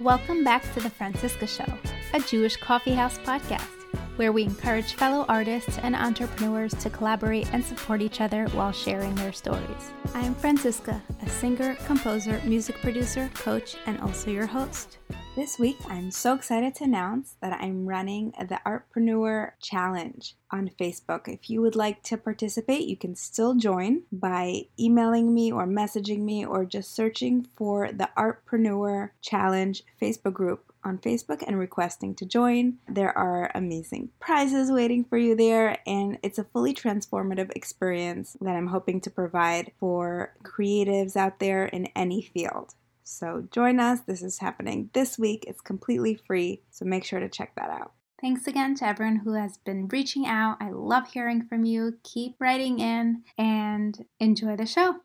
Welcome 0.00 0.44
back 0.44 0.62
to 0.72 0.80
the 0.80 0.88
Franciska 0.88 1.46
Show, 1.46 1.70
a 2.14 2.20
Jewish 2.20 2.56
coffeehouse 2.56 3.18
podcast 3.18 3.68
where 4.16 4.32
we 4.32 4.44
encourage 4.44 4.94
fellow 4.94 5.26
artists 5.28 5.76
and 5.76 5.94
entrepreneurs 5.94 6.72
to 6.76 6.88
collaborate 6.88 7.52
and 7.52 7.62
support 7.62 8.00
each 8.00 8.22
other 8.22 8.46
while 8.48 8.72
sharing 8.72 9.14
their 9.16 9.34
stories. 9.34 9.92
I 10.14 10.20
am 10.20 10.34
Franciska, 10.34 11.02
a 11.20 11.28
singer, 11.28 11.74
composer, 11.84 12.40
music 12.46 12.76
producer, 12.80 13.30
coach, 13.34 13.76
and 13.84 14.00
also 14.00 14.30
your 14.30 14.46
host. 14.46 14.96
This 15.36 15.60
week, 15.60 15.78
I'm 15.88 16.10
so 16.10 16.34
excited 16.34 16.74
to 16.74 16.84
announce 16.84 17.36
that 17.40 17.52
I'm 17.52 17.86
running 17.86 18.32
the 18.32 18.60
Artpreneur 18.66 19.52
Challenge 19.62 20.34
on 20.50 20.72
Facebook. 20.78 21.28
If 21.28 21.48
you 21.48 21.62
would 21.62 21.76
like 21.76 22.02
to 22.04 22.16
participate, 22.16 22.88
you 22.88 22.96
can 22.96 23.14
still 23.14 23.54
join 23.54 24.02
by 24.10 24.64
emailing 24.78 25.32
me 25.32 25.52
or 25.52 25.68
messaging 25.68 26.22
me 26.22 26.44
or 26.44 26.64
just 26.64 26.92
searching 26.92 27.46
for 27.56 27.92
the 27.92 28.10
Artpreneur 28.18 29.10
Challenge 29.22 29.84
Facebook 30.02 30.32
group 30.32 30.72
on 30.82 30.98
Facebook 30.98 31.44
and 31.46 31.58
requesting 31.58 32.14
to 32.16 32.26
join. 32.26 32.78
There 32.88 33.16
are 33.16 33.52
amazing 33.54 34.10
prizes 34.18 34.70
waiting 34.72 35.04
for 35.04 35.16
you 35.16 35.36
there, 35.36 35.78
and 35.86 36.18
it's 36.24 36.38
a 36.38 36.44
fully 36.44 36.74
transformative 36.74 37.52
experience 37.54 38.36
that 38.40 38.56
I'm 38.56 38.66
hoping 38.66 39.00
to 39.02 39.10
provide 39.10 39.70
for 39.78 40.34
creatives 40.42 41.14
out 41.14 41.38
there 41.38 41.66
in 41.66 41.86
any 41.94 42.20
field. 42.20 42.74
So 43.02 43.46
join 43.50 43.80
us. 43.80 44.00
This 44.00 44.22
is 44.22 44.38
happening 44.38 44.90
this 44.92 45.18
week. 45.18 45.44
It's 45.46 45.60
completely 45.60 46.14
free, 46.14 46.62
so 46.70 46.84
make 46.84 47.04
sure 47.04 47.20
to 47.20 47.28
check 47.28 47.54
that 47.56 47.70
out. 47.70 47.92
Thanks 48.20 48.46
again 48.46 48.74
to 48.76 48.86
everyone 48.86 49.16
who 49.16 49.32
has 49.32 49.56
been 49.56 49.88
reaching 49.88 50.26
out. 50.26 50.58
I 50.60 50.70
love 50.70 51.08
hearing 51.12 51.46
from 51.46 51.64
you. 51.64 51.94
Keep 52.04 52.36
writing 52.38 52.78
in 52.78 53.22
and 53.38 54.04
enjoy 54.18 54.56
the 54.56 54.66
show. 54.66 54.96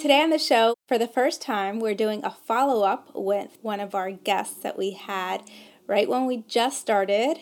Today 0.00 0.22
on 0.22 0.30
the 0.30 0.38
show, 0.38 0.74
for 0.88 0.96
the 0.96 1.06
first 1.06 1.42
time, 1.42 1.78
we're 1.78 1.94
doing 1.94 2.24
a 2.24 2.30
follow 2.30 2.82
up 2.82 3.10
with 3.14 3.58
one 3.60 3.80
of 3.80 3.94
our 3.94 4.10
guests 4.10 4.62
that 4.62 4.78
we 4.78 4.92
had 4.92 5.42
right 5.86 6.08
when 6.08 6.24
we 6.24 6.38
just 6.48 6.80
started 6.80 7.36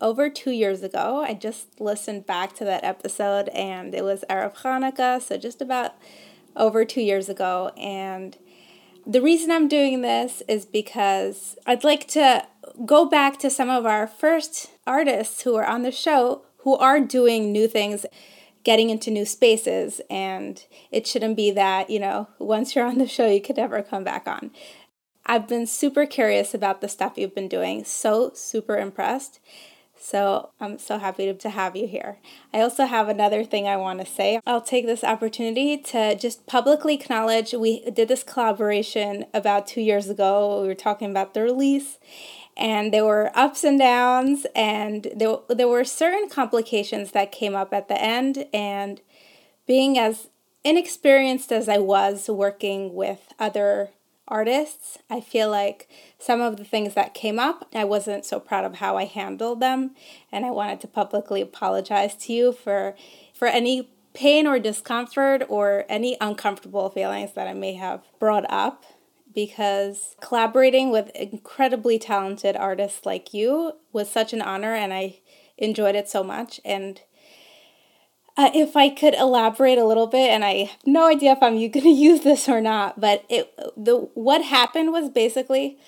over 0.00 0.28
two 0.28 0.50
years 0.50 0.82
ago. 0.82 1.24
I 1.26 1.34
just 1.34 1.80
listened 1.80 2.26
back 2.26 2.54
to 2.56 2.64
that 2.64 2.84
episode 2.84 3.48
and 3.50 3.94
it 3.94 4.04
was 4.04 4.24
Erev 4.28 4.56
Hanukkah, 4.56 5.20
so 5.22 5.36
just 5.36 5.60
about 5.60 5.94
over 6.54 6.84
two 6.84 7.02
years 7.02 7.28
ago. 7.28 7.70
And 7.76 8.36
the 9.06 9.22
reason 9.22 9.50
I'm 9.50 9.68
doing 9.68 10.02
this 10.02 10.42
is 10.48 10.64
because 10.64 11.56
I'd 11.66 11.84
like 11.84 12.08
to 12.08 12.46
go 12.84 13.04
back 13.04 13.38
to 13.38 13.50
some 13.50 13.70
of 13.70 13.86
our 13.86 14.06
first 14.06 14.70
artists 14.86 15.42
who 15.42 15.54
are 15.54 15.66
on 15.66 15.82
the 15.82 15.92
show 15.92 16.42
who 16.66 16.76
are 16.78 16.98
doing 16.98 17.52
new 17.52 17.68
things, 17.68 18.04
getting 18.64 18.90
into 18.90 19.08
new 19.08 19.24
spaces. 19.24 20.00
And 20.10 20.64
it 20.90 21.06
shouldn't 21.06 21.36
be 21.36 21.52
that, 21.52 21.88
you 21.90 22.00
know, 22.00 22.26
once 22.40 22.74
you're 22.74 22.84
on 22.84 22.98
the 22.98 23.06
show, 23.06 23.28
you 23.28 23.40
could 23.40 23.56
never 23.56 23.82
come 23.82 24.02
back 24.02 24.26
on. 24.26 24.50
I've 25.24 25.46
been 25.46 25.66
super 25.66 26.06
curious 26.06 26.54
about 26.54 26.80
the 26.80 26.88
stuff 26.88 27.16
you've 27.16 27.36
been 27.36 27.46
doing, 27.46 27.84
so 27.84 28.32
super 28.34 28.76
impressed. 28.76 29.38
So 29.98 30.50
I'm 30.60 30.78
so 30.78 30.98
happy 30.98 31.32
to 31.32 31.50
have 31.50 31.74
you 31.74 31.86
here. 31.86 32.18
I 32.52 32.60
also 32.60 32.84
have 32.84 33.08
another 33.08 33.44
thing 33.44 33.66
I 33.66 33.76
want 33.76 34.00
to 34.00 34.06
say. 34.06 34.40
I'll 34.46 34.60
take 34.60 34.86
this 34.86 35.02
opportunity 35.02 35.78
to 35.78 36.14
just 36.14 36.46
publicly 36.46 36.94
acknowledge 36.94 37.52
we 37.52 37.88
did 37.90 38.08
this 38.08 38.22
collaboration 38.22 39.26
about 39.32 39.66
two 39.66 39.80
years 39.80 40.08
ago. 40.08 40.62
We 40.62 40.68
were 40.68 40.74
talking 40.74 41.10
about 41.10 41.34
the 41.34 41.42
release, 41.42 41.98
and 42.56 42.92
there 42.92 43.04
were 43.04 43.32
ups 43.34 43.64
and 43.64 43.78
downs, 43.78 44.46
and 44.54 45.08
there, 45.16 45.38
there 45.48 45.68
were 45.68 45.84
certain 45.84 46.28
complications 46.28 47.12
that 47.12 47.32
came 47.32 47.54
up 47.56 47.72
at 47.72 47.88
the 47.88 48.00
end. 48.00 48.46
And 48.52 49.00
being 49.66 49.98
as 49.98 50.28
inexperienced 50.62 51.52
as 51.52 51.68
I 51.68 51.78
was 51.78 52.28
working 52.28 52.94
with 52.94 53.32
other 53.38 53.90
artists. 54.28 54.98
I 55.08 55.20
feel 55.20 55.50
like 55.50 55.88
some 56.18 56.40
of 56.40 56.56
the 56.56 56.64
things 56.64 56.94
that 56.94 57.14
came 57.14 57.38
up, 57.38 57.68
I 57.74 57.84
wasn't 57.84 58.24
so 58.24 58.40
proud 58.40 58.64
of 58.64 58.76
how 58.76 58.96
I 58.96 59.04
handled 59.04 59.60
them, 59.60 59.94
and 60.32 60.44
I 60.44 60.50
wanted 60.50 60.80
to 60.80 60.88
publicly 60.88 61.40
apologize 61.40 62.14
to 62.16 62.32
you 62.32 62.52
for 62.52 62.94
for 63.32 63.48
any 63.48 63.90
pain 64.14 64.46
or 64.46 64.58
discomfort 64.58 65.44
or 65.48 65.84
any 65.88 66.16
uncomfortable 66.20 66.88
feelings 66.88 67.34
that 67.34 67.46
I 67.46 67.52
may 67.52 67.74
have 67.74 68.02
brought 68.18 68.50
up 68.50 68.84
because 69.34 70.16
collaborating 70.22 70.90
with 70.90 71.10
incredibly 71.14 71.98
talented 71.98 72.56
artists 72.56 73.04
like 73.04 73.34
you 73.34 73.72
was 73.92 74.10
such 74.10 74.32
an 74.32 74.40
honor 74.40 74.74
and 74.74 74.94
I 74.94 75.18
enjoyed 75.58 75.94
it 75.94 76.08
so 76.08 76.24
much 76.24 76.58
and 76.64 77.02
uh, 78.36 78.50
if 78.54 78.76
I 78.76 78.90
could 78.90 79.14
elaborate 79.14 79.78
a 79.78 79.84
little 79.84 80.06
bit, 80.06 80.30
and 80.30 80.44
I 80.44 80.64
have 80.64 80.86
no 80.86 81.06
idea 81.06 81.32
if 81.32 81.42
I'm 81.42 81.54
going 81.70 81.70
to 81.70 81.88
use 81.88 82.22
this 82.22 82.48
or 82.48 82.60
not, 82.60 83.00
but 83.00 83.24
it 83.28 83.52
the 83.76 83.96
what 84.14 84.42
happened 84.42 84.92
was 84.92 85.08
basically 85.08 85.78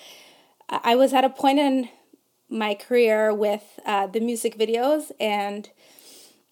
I 0.68 0.94
was 0.96 1.12
at 1.14 1.24
a 1.24 1.30
point 1.30 1.58
in 1.58 1.88
my 2.50 2.74
career 2.74 3.32
with 3.34 3.78
uh, 3.84 4.06
the 4.06 4.20
music 4.20 4.58
videos, 4.58 5.10
and 5.20 5.68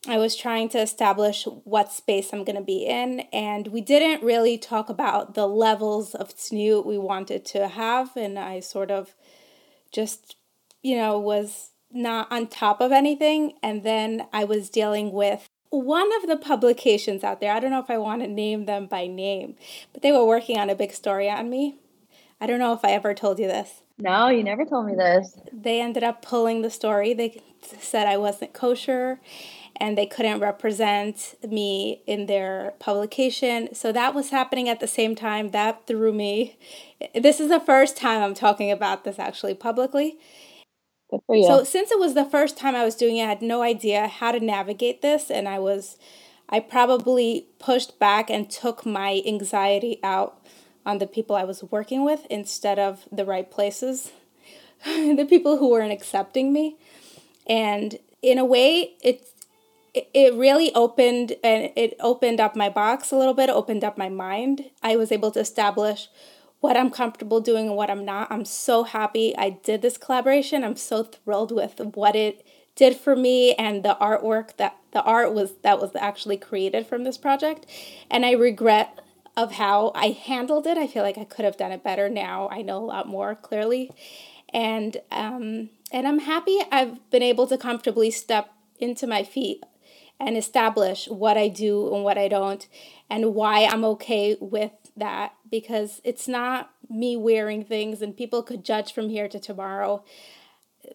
I 0.09 0.19
was 0.19 0.37
trying 0.37 0.69
to 0.71 0.81
establish 0.81 1.45
what 1.65 1.93
space 1.93 2.33
I'm 2.33 2.45
going 2.45 2.57
to 2.57 2.63
be 2.63 2.87
in, 2.87 3.21
and 3.33 3.69
we 3.69 3.81
didn't 3.81 4.25
really 4.25 4.57
talk 4.59 4.89
about 4.89 5.34
the 5.34 5.47
levels 5.47 6.15
of 6.15 6.33
snoot 6.37 6.87
we 6.87 6.99
wanted 6.99 7.45
to 7.47 7.69
have, 7.69 8.17
and 8.17 8.39
I 8.39 8.61
sort 8.61 8.91
of 8.91 9.15
just, 9.91 10.37
you 10.83 10.97
know, 10.97 11.19
was 11.19 11.71
not 11.91 12.31
on 12.31 12.47
top 12.47 12.81
of 12.81 12.93
anything, 12.93 13.55
and 13.63 13.83
then 13.83 14.27
I 14.33 14.45
was 14.45 14.71
dealing 14.71 15.13
with 15.13 15.46
one 15.71 16.15
of 16.16 16.28
the 16.28 16.37
publications 16.37 17.25
out 17.25 17.41
there, 17.41 17.53
I 17.53 17.60
don't 17.60 17.71
know 17.71 17.81
if 17.81 17.91
I 17.91 17.99
want 17.99 18.22
to 18.22 18.28
name 18.28 18.66
them 18.66 18.87
by 18.87 19.06
name, 19.06 19.56
but 19.93 20.03
they 20.03 20.12
were 20.12 20.25
working 20.25 20.59
on 20.59 20.71
a 20.71 20.75
big 20.75 20.93
story 20.93 21.28
on 21.28 21.50
me. 21.50 21.77
I 22.41 22.47
don't 22.47 22.59
know 22.59 22.72
if 22.72 22.84
I 22.84 22.91
ever 22.91 23.15
told 23.15 23.38
you 23.38 23.47
this. 23.47 23.82
No, 23.99 24.28
you 24.28 24.44
never 24.44 24.65
told 24.65 24.87
me 24.87 24.94
this. 24.94 25.38
They 25.53 25.81
ended 25.81 26.04
up 26.04 26.21
pulling 26.21 26.60
the 26.62 26.71
story. 26.71 27.15
They 27.15 27.43
said 27.81 28.06
I 28.06 28.19
wasn't 28.19 28.53
kosher 28.53 29.21
and 29.78 29.97
they 29.97 30.06
couldn't 30.06 30.41
represent 30.41 31.34
me 31.47 32.03
in 32.06 32.27
their 32.27 32.75
publication. 32.78 33.75
So 33.75 33.93
that 33.93 34.15
was 34.15 34.31
happening 34.31 34.69
at 34.69 34.81
the 34.81 34.87
same 34.87 35.15
time. 35.15 35.50
That 35.50 35.87
threw 35.87 36.12
me. 36.12 36.59
This 37.15 37.41
is 37.41 37.48
the 37.48 37.60
first 37.60 37.97
time 37.97 38.22
I'm 38.22 38.34
talking 38.34 38.71
about 38.71 39.04
this 39.04 39.19
actually 39.19 39.54
publicly. 39.54 40.19
Good 41.11 41.21
for 41.27 41.37
you. 41.37 41.44
So 41.47 41.65
since 41.65 41.91
it 41.91 41.99
was 41.99 42.15
the 42.15 42.25
first 42.25 42.56
time 42.56 42.75
I 42.75 42.84
was 42.84 42.94
doing 42.94 43.17
it, 43.17 43.25
I 43.25 43.28
had 43.28 43.43
no 43.43 43.62
idea 43.62 44.09
how 44.09 44.33
to 44.33 44.41
navigate 44.41 45.03
this 45.03 45.31
and 45.31 45.49
I 45.49 45.59
was 45.59 45.97
I 46.49 46.61
probably 46.61 47.49
pushed 47.59 47.99
back 47.99 48.31
and 48.31 48.49
took 48.49 48.87
my 48.87 49.22
anxiety 49.27 49.99
out 50.03 50.41
on 50.84 50.99
the 50.99 51.06
people 51.06 51.34
I 51.34 51.45
was 51.45 51.65
working 51.65 52.05
with 52.05 52.27
instead 52.31 52.78
of 52.78 53.09
the 53.11 53.25
right 53.25 53.50
places. 53.50 54.12
the 54.84 55.27
people 55.28 55.56
who 55.59 55.71
weren't 55.71 55.93
accepting 55.93 56.53
me. 56.53 56.77
And 57.49 57.99
in 58.22 58.39
a 58.39 58.45
way 58.45 58.95
it 59.03 59.28
it 60.12 60.34
really 60.34 60.75
opened 60.75 61.37
and 61.43 61.71
it 61.75 61.95
opened 62.00 62.39
up 62.41 62.55
my 62.55 62.69
box 62.69 63.11
a 63.12 63.16
little 63.16 63.33
bit, 63.33 63.49
opened 63.49 63.83
up 63.83 63.97
my 63.97 64.09
mind. 64.09 64.71
I 64.83 64.97
was 64.97 65.10
able 65.10 65.30
to 65.30 65.41
establish 65.41 66.09
what 66.66 66.77
I'm 66.77 66.91
comfortable 66.91 67.41
doing 67.41 67.68
and 67.68 67.77
what 67.77 67.91
I'm 67.91 68.04
not. 68.04 68.27
I'm 68.28 68.45
so 68.45 68.83
happy 68.83 69.36
I 69.39 69.51
did 69.51 69.83
this 69.83 69.97
collaboration. 69.97 70.65
I'm 70.65 70.74
so 70.74 71.04
thrilled 71.04 71.53
with 71.53 71.78
what 71.95 72.16
it 72.16 72.45
did 72.74 72.97
for 72.97 73.15
me 73.15 73.54
and 73.54 73.84
the 73.84 73.97
artwork 74.01 74.57
that 74.57 74.77
the 74.91 75.01
art 75.03 75.33
was 75.33 75.53
that 75.63 75.80
was 75.80 75.95
actually 75.95 76.36
created 76.36 76.84
from 76.84 77.04
this 77.04 77.16
project. 77.16 77.66
And 78.10 78.27
I 78.27 78.33
regret 78.33 79.01
of 79.36 79.53
how 79.53 79.92
I 79.95 80.09
handled 80.09 80.66
it. 80.66 80.77
I 80.77 80.89
feel 80.89 81.04
like 81.04 81.16
I 81.16 81.22
could 81.22 81.45
have 81.45 81.57
done 81.57 81.71
it 81.71 81.84
better 81.84 82.09
now. 82.09 82.48
I 82.51 82.63
know 82.63 82.78
a 82.78 82.86
lot 82.86 83.07
more 83.07 83.36
clearly. 83.36 83.92
And 84.53 84.97
um 85.13 85.71
and 85.92 86.09
I'm 86.09 86.18
happy 86.18 86.59
I've 86.72 87.09
been 87.10 87.22
able 87.22 87.47
to 87.47 87.57
comfortably 87.57 88.10
step 88.10 88.53
into 88.80 89.07
my 89.07 89.22
feet 89.22 89.63
and 90.18 90.36
establish 90.36 91.07
what 91.07 91.36
I 91.36 91.47
do 91.47 91.95
and 91.95 92.03
what 92.03 92.18
I 92.18 92.27
don't 92.27 92.66
and 93.09 93.36
why 93.36 93.66
I'm 93.66 93.84
okay 93.84 94.36
with 94.41 94.72
that 94.97 95.34
because 95.51 96.01
it's 96.04 96.27
not 96.27 96.71
me 96.89 97.16
wearing 97.16 97.65
things 97.65 98.03
and 98.03 98.16
people 98.16 98.43
could 98.43 98.65
judge 98.65 98.93
from 98.93 99.09
here 99.09 99.28
to 99.28 99.39
tomorrow. 99.39 100.04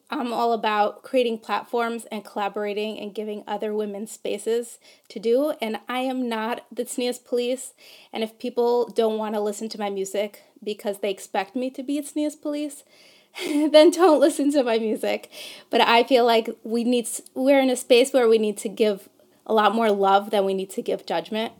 I'm 0.09 0.31
all 0.31 0.53
about 0.53 1.03
creating 1.03 1.39
platforms 1.39 2.05
and 2.11 2.23
collaborating 2.23 2.97
and 2.97 3.13
giving 3.13 3.43
other 3.45 3.73
women 3.73 4.07
spaces 4.07 4.79
to 5.09 5.19
do. 5.19 5.53
And 5.61 5.79
I 5.89 5.99
am 5.99 6.29
not 6.29 6.65
the 6.71 6.85
tznius 6.85 7.23
police. 7.23 7.73
And 8.13 8.23
if 8.23 8.39
people 8.39 8.87
don't 8.87 9.17
want 9.17 9.35
to 9.35 9.41
listen 9.41 9.69
to 9.69 9.79
my 9.79 9.89
music 9.89 10.43
because 10.63 10.99
they 10.99 11.11
expect 11.11 11.55
me 11.55 11.69
to 11.71 11.83
be 11.83 11.99
tznius 12.01 12.41
police, 12.41 12.83
then 13.45 13.91
don't 13.91 14.19
listen 14.19 14.51
to 14.53 14.63
my 14.63 14.79
music. 14.79 15.29
But 15.69 15.81
I 15.81 16.03
feel 16.03 16.25
like 16.25 16.49
we 16.63 16.83
need 16.83 17.07
we're 17.33 17.59
in 17.59 17.69
a 17.69 17.75
space 17.75 18.13
where 18.13 18.27
we 18.27 18.37
need 18.37 18.57
to 18.59 18.69
give 18.69 19.09
a 19.45 19.53
lot 19.53 19.75
more 19.75 19.91
love 19.91 20.29
than 20.29 20.45
we 20.45 20.53
need 20.53 20.69
to 20.71 20.81
give 20.81 21.05
judgment 21.05 21.53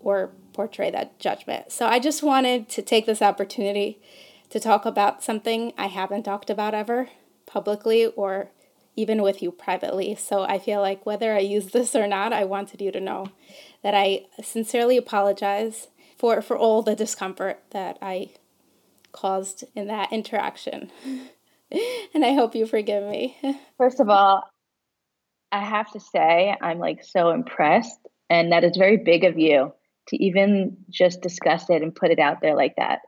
or 0.00 0.32
portray 0.54 0.90
that 0.90 1.18
judgment. 1.18 1.70
So 1.70 1.86
I 1.86 1.98
just 1.98 2.22
wanted 2.22 2.68
to 2.70 2.82
take 2.82 3.04
this 3.04 3.20
opportunity 3.20 4.00
to 4.50 4.60
talk 4.60 4.86
about 4.86 5.22
something 5.22 5.72
I 5.76 5.88
haven't 5.88 6.22
talked 6.22 6.48
about 6.48 6.74
ever 6.74 7.10
publicly 7.44 8.06
or 8.06 8.50
even 8.96 9.22
with 9.22 9.42
you 9.42 9.50
privately. 9.50 10.14
So 10.14 10.42
I 10.42 10.58
feel 10.58 10.80
like 10.80 11.04
whether 11.04 11.34
I 11.34 11.40
use 11.40 11.72
this 11.72 11.94
or 11.94 12.06
not, 12.06 12.32
I 12.32 12.44
wanted 12.44 12.80
you 12.80 12.92
to 12.92 13.00
know 13.00 13.26
that 13.82 13.94
I 13.94 14.26
sincerely 14.42 14.96
apologize 14.96 15.88
for 16.16 16.40
for 16.40 16.56
all 16.56 16.82
the 16.82 16.94
discomfort 16.94 17.60
that 17.70 17.98
I 18.00 18.30
caused 19.12 19.64
in 19.74 19.88
that 19.88 20.12
interaction. 20.12 20.90
and 22.14 22.24
I 22.24 22.34
hope 22.34 22.54
you 22.54 22.66
forgive 22.66 23.02
me. 23.04 23.36
First 23.76 24.00
of 24.00 24.08
all, 24.08 24.44
I 25.50 25.60
have 25.60 25.90
to 25.92 26.00
say 26.00 26.56
I'm 26.60 26.78
like 26.78 27.04
so 27.04 27.30
impressed 27.30 27.98
and 28.30 28.52
that 28.52 28.64
is 28.64 28.76
very 28.76 28.96
big 28.96 29.24
of 29.24 29.38
you 29.38 29.72
to 30.08 30.22
even 30.22 30.76
just 30.90 31.20
discuss 31.20 31.70
it 31.70 31.82
and 31.82 31.94
put 31.94 32.10
it 32.10 32.18
out 32.18 32.40
there 32.40 32.56
like 32.56 32.76
that. 32.76 33.00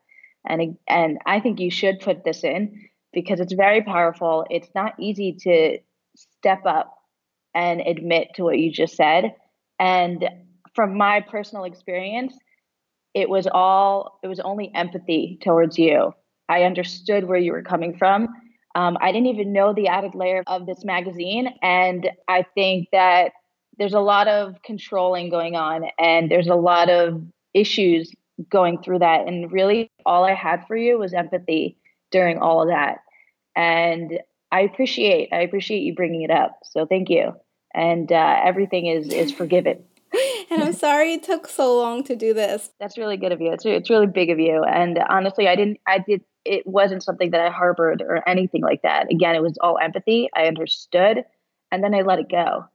And 0.46 0.76
and 0.88 1.18
I 1.26 1.40
think 1.40 1.60
you 1.60 1.70
should 1.70 2.00
put 2.00 2.24
this 2.24 2.44
in 2.44 2.88
because 3.12 3.40
it's 3.40 3.52
very 3.52 3.82
powerful. 3.82 4.46
It's 4.50 4.70
not 4.74 4.94
easy 4.98 5.32
to 5.40 5.78
step 6.16 6.64
up 6.66 6.94
and 7.54 7.80
admit 7.80 8.28
to 8.34 8.44
what 8.44 8.58
you 8.58 8.70
just 8.70 8.96
said. 8.96 9.34
And 9.78 10.28
from 10.74 10.96
my 10.96 11.20
personal 11.20 11.64
experience, 11.64 12.34
it 13.16 13.30
was 13.30 13.48
all 13.50 14.20
it 14.22 14.28
was 14.28 14.38
only 14.40 14.70
empathy 14.74 15.38
towards 15.42 15.78
you 15.78 16.12
i 16.48 16.62
understood 16.62 17.24
where 17.24 17.38
you 17.38 17.50
were 17.50 17.62
coming 17.62 17.96
from 17.96 18.28
um, 18.74 18.96
i 19.00 19.10
didn't 19.10 19.28
even 19.28 19.52
know 19.52 19.72
the 19.72 19.88
added 19.88 20.14
layer 20.14 20.44
of 20.46 20.66
this 20.66 20.84
magazine 20.84 21.48
and 21.62 22.10
i 22.28 22.44
think 22.54 22.86
that 22.92 23.32
there's 23.78 23.94
a 23.94 24.00
lot 24.00 24.28
of 24.28 24.62
controlling 24.62 25.28
going 25.28 25.54
on 25.54 25.84
and 25.98 26.30
there's 26.30 26.48
a 26.48 26.54
lot 26.54 26.88
of 26.88 27.22
issues 27.54 28.12
going 28.50 28.82
through 28.82 28.98
that 28.98 29.26
and 29.26 29.50
really 29.50 29.90
all 30.04 30.24
i 30.24 30.34
had 30.34 30.66
for 30.66 30.76
you 30.76 30.98
was 30.98 31.14
empathy 31.14 31.76
during 32.10 32.38
all 32.38 32.62
of 32.62 32.68
that 32.68 32.98
and 33.54 34.18
i 34.52 34.60
appreciate 34.60 35.28
i 35.32 35.40
appreciate 35.40 35.80
you 35.80 35.94
bringing 35.94 36.22
it 36.22 36.30
up 36.30 36.58
so 36.64 36.84
thank 36.86 37.08
you 37.08 37.32
and 37.74 38.12
uh, 38.12 38.40
everything 38.44 38.86
is 38.86 39.08
is 39.12 39.32
forgiven 39.32 39.82
and 40.50 40.62
I'm 40.62 40.72
sorry 40.72 41.14
it 41.14 41.24
took 41.24 41.48
so 41.48 41.76
long 41.76 42.04
to 42.04 42.14
do 42.14 42.32
this. 42.32 42.70
That's 42.78 42.96
really 42.96 43.16
good 43.16 43.32
of 43.32 43.40
you. 43.40 43.52
It's 43.52 43.66
it's 43.66 43.90
really 43.90 44.06
big 44.06 44.30
of 44.30 44.38
you. 44.38 44.62
And 44.62 44.98
honestly, 45.10 45.48
I 45.48 45.56
didn't 45.56 45.78
I 45.86 45.98
did 45.98 46.22
it 46.44 46.64
wasn't 46.64 47.02
something 47.02 47.32
that 47.32 47.40
I 47.40 47.50
harbored 47.50 48.02
or 48.02 48.26
anything 48.26 48.62
like 48.62 48.82
that. 48.82 49.10
Again, 49.10 49.34
it 49.34 49.42
was 49.42 49.58
all 49.60 49.78
empathy. 49.82 50.28
I 50.34 50.46
understood 50.46 51.24
and 51.72 51.82
then 51.82 51.92
I 51.92 52.02
let 52.02 52.20
it 52.20 52.30
go 52.30 52.66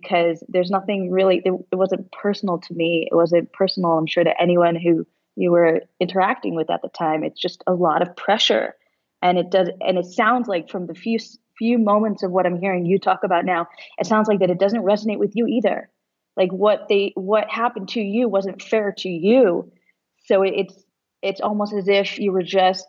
because 0.00 0.42
there's 0.48 0.70
nothing 0.70 1.10
really 1.10 1.42
it, 1.44 1.52
wasn't 1.72 2.10
personal 2.12 2.58
to 2.58 2.74
me. 2.74 3.08
It 3.10 3.14
wasn't 3.14 3.52
personal, 3.52 3.92
I'm 3.92 4.06
sure 4.06 4.24
to 4.24 4.40
anyone 4.40 4.76
who 4.76 5.06
you 5.36 5.50
were 5.50 5.82
interacting 6.00 6.54
with 6.54 6.70
at 6.70 6.82
the 6.82 6.88
time. 6.88 7.22
It's 7.22 7.40
just 7.40 7.62
a 7.66 7.74
lot 7.74 8.02
of 8.02 8.16
pressure. 8.16 8.74
And 9.22 9.38
it 9.38 9.50
does 9.50 9.68
and 9.80 9.98
it 9.98 10.06
sounds 10.06 10.48
like 10.48 10.70
from 10.70 10.86
the 10.86 10.94
few 10.94 11.18
few 11.58 11.78
moments 11.78 12.22
of 12.22 12.30
what 12.30 12.46
I'm 12.46 12.60
hearing 12.60 12.86
you 12.86 12.98
talk 12.98 13.24
about 13.24 13.44
now, 13.44 13.66
it 13.98 14.06
sounds 14.06 14.28
like 14.28 14.40
that 14.40 14.50
it 14.50 14.58
doesn't 14.58 14.82
resonate 14.82 15.18
with 15.18 15.34
you 15.34 15.46
either 15.46 15.90
like 16.36 16.52
what 16.52 16.86
they 16.88 17.12
what 17.14 17.48
happened 17.50 17.88
to 17.88 18.00
you 18.00 18.28
wasn't 18.28 18.62
fair 18.62 18.92
to 18.92 19.08
you 19.08 19.70
so 20.26 20.42
it's 20.42 20.74
it's 21.22 21.40
almost 21.40 21.72
as 21.72 21.88
if 21.88 22.18
you 22.18 22.32
were 22.32 22.42
just 22.42 22.86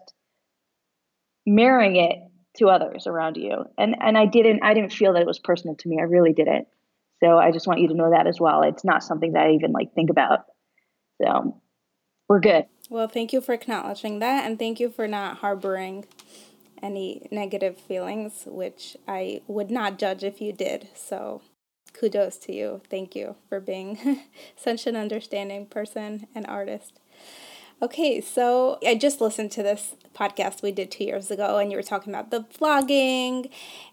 mirroring 1.46 1.96
it 1.96 2.20
to 2.58 2.70
others 2.70 3.08
around 3.08 3.38
you 3.38 3.66
and 3.78 3.96
and 4.02 4.18
i 4.18 4.26
didn't 4.26 4.62
i 4.64 4.74
didn't 4.74 4.92
feel 4.94 5.14
that 5.14 5.22
it 5.22 5.28
was 5.28 5.40
personal 5.40 5.76
to 5.76 5.88
me 5.88 5.98
i 6.00 6.04
really 6.04 6.34
didn't 6.34 6.68
so 7.24 7.38
i 7.38 7.52
just 7.52 7.68
want 7.68 7.80
you 7.80 7.88
to 7.88 7.94
know 7.94 8.12
that 8.12 8.28
as 8.28 8.40
well 8.40 8.64
it's 8.64 8.84
not 8.84 9.04
something 9.04 9.34
that 9.34 9.46
i 9.46 9.52
even 9.52 9.72
like 9.72 9.94
think 9.94 10.10
about 10.10 10.46
so 11.22 11.60
we're 12.28 12.40
good 12.40 12.66
well 12.90 13.08
thank 13.08 13.34
you 13.34 13.42
for 13.42 13.54
acknowledging 13.54 14.20
that 14.20 14.46
and 14.46 14.60
thank 14.60 14.80
you 14.80 14.90
for 14.90 15.08
not 15.08 15.38
harboring 15.38 16.06
any 16.82 17.28
negative 17.32 17.78
feelings 17.78 18.44
which 18.46 18.96
i 19.08 19.42
would 19.48 19.72
not 19.72 19.98
judge 19.98 20.24
if 20.24 20.42
you 20.42 20.54
did 20.54 20.88
so 20.96 21.42
kudos 22.00 22.38
to 22.38 22.54
you. 22.54 22.82
Thank 22.90 23.16
you 23.16 23.36
for 23.50 23.60
being 23.60 24.24
such 24.56 24.88
an 24.88 24.96
understanding 24.96 25.66
person 25.66 26.28
and 26.36 26.46
artist. 26.48 27.00
Okay, 27.80 28.22
so 28.22 28.80
I 28.84 28.96
just 28.96 29.22
listened 29.22 29.52
to 29.52 29.62
this 29.62 29.94
podcast 30.16 30.64
we 30.64 30.72
did 30.72 30.90
two 30.90 31.04
years 31.04 31.30
ago, 31.30 31.60
and 31.60 31.70
you 31.72 31.78
were 31.78 31.84
talking 31.84 32.12
about 32.12 32.32
the 32.32 32.42
vlogging 32.42 33.52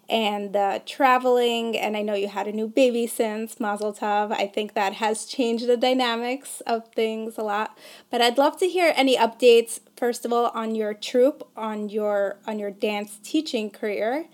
and 0.09 0.55
the 0.55 0.81
traveling. 0.87 1.77
And 1.77 1.95
I 1.95 2.01
know 2.01 2.15
you 2.15 2.29
had 2.29 2.49
a 2.49 2.53
new 2.53 2.67
baby 2.67 3.07
since 3.07 3.61
Mazel 3.61 3.93
Tov. 3.93 4.33
I 4.33 4.47
think 4.47 4.73
that 4.73 4.95
has 4.95 5.27
changed 5.27 5.67
the 5.67 5.77
dynamics 5.77 6.63
of 6.67 6.89
things 6.95 7.37
a 7.37 7.43
lot. 7.43 7.77
But 8.11 8.23
I'd 8.23 8.39
love 8.39 8.57
to 8.61 8.67
hear 8.67 8.95
any 8.97 9.19
updates. 9.19 9.81
First 9.99 10.25
of 10.25 10.33
all, 10.33 10.47
on 10.55 10.75
your 10.75 10.95
troupe, 10.95 11.47
on 11.55 11.91
your 11.91 12.39
on 12.47 12.59
your 12.59 12.71
dance 12.71 13.19
teaching 13.23 13.69
career, 13.69 14.29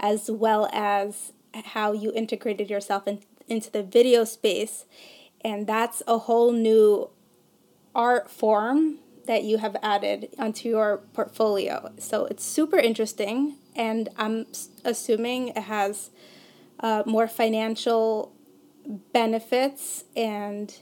as 0.00 0.30
well 0.30 0.70
as 0.72 1.34
how 1.52 1.92
you 1.92 2.10
integrated 2.14 2.70
yourself 2.70 3.06
in, 3.06 3.20
into 3.48 3.70
the 3.70 3.82
video 3.82 4.24
space. 4.24 4.86
And 5.42 5.66
that's 5.66 6.02
a 6.06 6.16
whole 6.16 6.52
new 6.52 7.10
art 7.94 8.30
form 8.30 8.98
that 9.26 9.44
you 9.44 9.58
have 9.58 9.76
added 9.82 10.28
onto 10.38 10.68
your 10.68 10.98
portfolio. 11.12 11.92
So 11.98 12.26
it's 12.26 12.44
super 12.44 12.78
interesting. 12.78 13.56
And 13.74 14.08
I'm 14.16 14.46
assuming 14.84 15.48
it 15.48 15.58
has 15.58 16.10
uh, 16.80 17.02
more 17.06 17.26
financial 17.26 18.32
benefits 19.12 20.04
and 20.14 20.76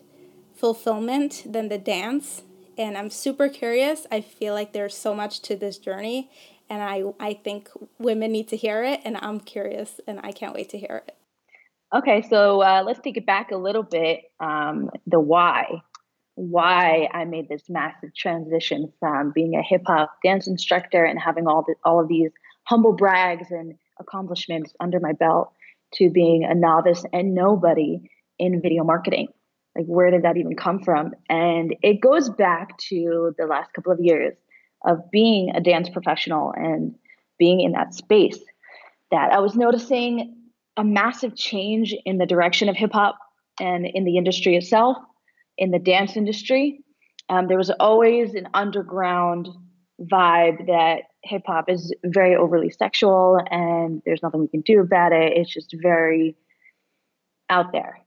fulfillment 0.55 1.45
than 1.47 1.69
the 1.69 1.79
dance. 1.79 2.43
And 2.77 2.99
I'm 2.99 3.11
super 3.11 3.49
curious. 3.49 4.07
I 4.11 4.21
feel 4.21 4.55
like 4.55 4.73
there's 4.73 4.97
so 4.97 5.15
much 5.15 5.41
to 5.43 5.57
this 5.57 5.79
journey 5.79 6.31
and 6.73 6.83
I 6.83 7.03
I 7.21 7.35
think 7.35 7.69
women 7.99 8.33
need 8.33 8.49
to 8.49 8.57
hear 8.57 8.83
it, 8.83 9.01
and 9.05 9.19
I'm 9.21 9.41
curious, 9.41 10.01
and 10.07 10.19
I 10.23 10.33
can't 10.33 10.55
wait 10.55 10.71
to 10.71 10.79
hear 10.79 11.03
it. 11.07 11.17
Okay, 11.95 12.23
so 12.23 12.63
uh, 12.63 12.83
let's 12.85 13.01
take 13.01 13.19
it 13.19 13.27
back 13.27 13.51
a 13.51 13.57
little 13.57 13.83
bit. 13.83 14.21
Um, 14.41 14.89
the 15.07 15.21
why, 15.21 15.83
why 16.51 17.09
I 17.13 17.25
made 17.25 17.49
this 17.49 17.69
massive 17.69 18.15
transition 18.15 18.93
from 18.99 19.33
being 19.33 19.55
a 19.55 19.63
hip 19.63 19.83
hop 19.87 20.13
dance 20.25 20.47
instructor 20.47 21.05
and 21.05 21.19
having 21.19 21.47
all 21.47 21.63
the, 21.67 21.75
all 21.85 22.01
of 22.01 22.09
these 22.09 22.31
humble 22.65 22.93
brags 22.93 23.51
and 23.51 23.75
accomplishments 24.01 24.73
under 24.81 25.01
my 25.01 25.13
belt 25.13 25.53
to 25.95 26.11
being 26.11 26.45
a 26.45 26.55
novice 26.55 27.05
and 27.13 27.35
nobody 27.35 28.11
in 28.39 28.61
video 28.61 28.83
marketing. 28.83 29.29
Like, 29.77 29.87
where 29.87 30.11
did 30.11 30.23
that 30.23 30.37
even 30.37 30.57
come 30.57 30.81
from? 30.81 31.13
And 31.29 31.77
it 31.83 32.01
goes 32.01 32.29
back 32.29 32.77
to 32.89 33.35
the 33.39 33.47
last 33.47 33.73
couple 33.73 33.93
of 33.93 34.01
years 34.01 34.35
of 34.85 35.11
being 35.11 35.55
a 35.55 35.61
dance 35.61 35.89
professional 35.89 36.53
and 36.57 36.95
being 37.39 37.61
in 37.61 37.73
that 37.73 37.95
space 37.95 38.39
that 39.11 39.33
I 39.33 39.39
was 39.39 39.55
noticing 39.55 40.37
a 40.77 40.85
massive 40.85 41.37
change 41.37 41.95
in 42.05 42.19
the 42.19 42.27
direction 42.27 42.69
of 42.69 42.77
hip 42.77 42.93
hop 42.93 43.19
and 43.61 43.87
in 43.87 44.05
the 44.05 44.17
industry 44.17 44.57
itself, 44.57 44.97
in 45.59 45.71
the 45.71 45.79
dance 45.79 46.17
industry. 46.17 46.81
Um, 47.29 47.49
there 47.49 47.59
was 47.59 47.71
always 47.71 48.35
an 48.35 48.49
underground 48.55 49.49
vibe 50.01 50.67
that 50.67 51.03
hip 51.23 51.43
hop 51.47 51.69
is 51.69 51.95
very 52.05 52.35
overly 52.35 52.71
sexual 52.71 53.39
and 53.51 54.03
there's 54.05 54.23
nothing 54.23 54.41
we 54.41 54.49
can 54.49 54.63
do 54.63 54.81
about 54.81 55.13
it. 55.13 55.37
It's 55.37 55.53
just 55.53 55.75
very 55.81 56.37
out 57.49 57.73
there 57.73 58.01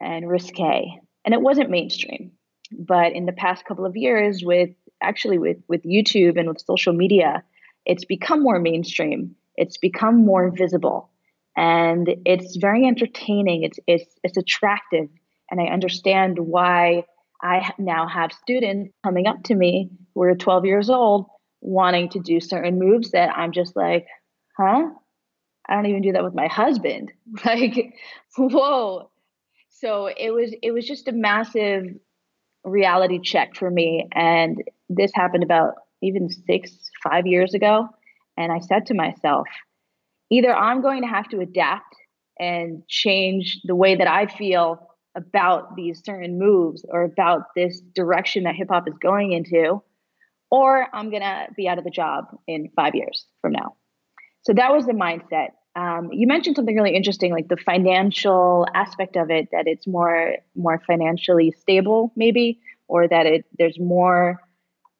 and 0.00 0.28
risque. 0.28 0.98
And 1.24 1.34
it 1.34 1.40
wasn't 1.40 1.70
mainstream. 1.70 2.32
But 2.72 3.12
in 3.12 3.26
the 3.26 3.32
past 3.32 3.64
couple 3.64 3.84
of 3.84 3.96
years, 3.96 4.42
with 4.44 4.70
actually 5.00 5.38
with 5.38 5.56
with 5.68 5.82
YouTube 5.82 6.38
and 6.38 6.48
with 6.48 6.60
social 6.60 6.92
media, 6.92 7.42
it's 7.84 8.04
become 8.04 8.42
more 8.42 8.60
mainstream. 8.60 9.34
It's 9.56 9.76
become 9.76 10.24
more 10.24 10.50
visible, 10.50 11.10
and 11.56 12.08
it's 12.24 12.56
very 12.56 12.86
entertaining. 12.86 13.64
It's 13.64 13.78
it's 13.88 14.18
it's 14.22 14.36
attractive, 14.36 15.08
and 15.50 15.60
I 15.60 15.64
understand 15.64 16.38
why 16.38 17.04
I 17.42 17.72
now 17.78 18.06
have 18.06 18.32
students 18.32 18.92
coming 19.04 19.26
up 19.26 19.42
to 19.44 19.54
me 19.54 19.90
who 20.14 20.22
are 20.22 20.34
12 20.34 20.64
years 20.66 20.90
old 20.90 21.26
wanting 21.60 22.08
to 22.10 22.20
do 22.20 22.40
certain 22.40 22.78
moves 22.78 23.10
that 23.12 23.36
I'm 23.36 23.52
just 23.52 23.76
like, 23.76 24.06
huh? 24.56 24.88
I 25.68 25.74
don't 25.74 25.86
even 25.86 26.02
do 26.02 26.12
that 26.12 26.24
with 26.24 26.34
my 26.34 26.48
husband. 26.48 27.12
Like, 27.44 27.94
whoa. 28.36 29.10
So 29.68 30.06
it 30.06 30.30
was 30.30 30.52
it 30.62 30.72
was 30.72 30.86
just 30.86 31.08
a 31.08 31.12
massive 31.12 31.84
reality 32.64 33.20
check 33.20 33.54
for 33.54 33.70
me. 33.70 34.08
And 34.12 34.62
this 34.88 35.12
happened 35.14 35.44
about 35.44 35.74
even 36.02 36.28
six, 36.28 36.72
five 37.02 37.26
years 37.26 37.54
ago. 37.54 37.88
And 38.36 38.52
I 38.52 38.58
said 38.58 38.86
to 38.86 38.94
myself, 38.94 39.46
either 40.30 40.54
I'm 40.54 40.82
going 40.82 41.02
to 41.02 41.08
have 41.08 41.28
to 41.28 41.40
adapt 41.40 41.94
and 42.38 42.82
change 42.88 43.60
the 43.64 43.74
way 43.74 43.96
that 43.96 44.08
I 44.08 44.26
feel 44.26 44.89
about 45.14 45.76
these 45.76 46.02
certain 46.04 46.38
moves 46.38 46.84
or 46.88 47.02
about 47.02 47.54
this 47.56 47.80
direction 47.94 48.44
that 48.44 48.54
hip 48.54 48.68
hop 48.70 48.88
is 48.88 48.94
going 49.00 49.32
into, 49.32 49.82
or 50.50 50.86
I'm 50.94 51.10
going 51.10 51.22
to 51.22 51.46
be 51.56 51.68
out 51.68 51.78
of 51.78 51.84
the 51.84 51.90
job 51.90 52.26
in 52.46 52.70
five 52.76 52.94
years 52.94 53.26
from 53.40 53.52
now. 53.52 53.76
So 54.42 54.52
that 54.54 54.72
was 54.72 54.86
the 54.86 54.92
mindset. 54.92 55.48
Um, 55.76 56.10
you 56.12 56.26
mentioned 56.26 56.56
something 56.56 56.74
really 56.74 56.96
interesting, 56.96 57.32
like 57.32 57.48
the 57.48 57.56
financial 57.56 58.66
aspect 58.74 59.16
of 59.16 59.30
it, 59.30 59.48
that 59.52 59.66
it's 59.66 59.86
more 59.86 60.36
more 60.56 60.82
financially 60.86 61.52
stable, 61.52 62.12
maybe, 62.16 62.60
or 62.88 63.06
that 63.06 63.26
it 63.26 63.44
there's 63.58 63.78
more 63.78 64.40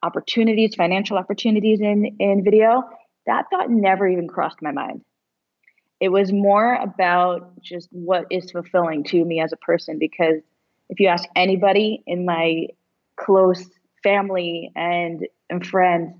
opportunities, 0.02 0.74
financial 0.74 1.18
opportunities 1.18 1.80
in 1.80 2.16
in 2.20 2.44
video. 2.44 2.84
That 3.26 3.46
thought 3.50 3.70
never 3.70 4.06
even 4.06 4.28
crossed 4.28 4.62
my 4.62 4.70
mind. 4.70 5.02
It 6.00 6.09
was 6.09 6.33
more 6.33 6.75
about 6.75 7.61
just 7.61 7.88
what 7.92 8.26
is 8.30 8.50
fulfilling 8.50 9.04
to 9.04 9.25
me 9.25 9.40
as 9.40 9.52
a 9.52 9.57
person. 9.57 9.99
Because 9.99 10.40
if 10.88 10.99
you 10.99 11.09
ask 11.09 11.28
anybody 11.37 12.02
in 12.07 12.25
my 12.25 12.69
close 13.16 13.69
family 14.02 14.73
and, 14.75 15.26
and 15.50 15.66
friends, 15.66 16.14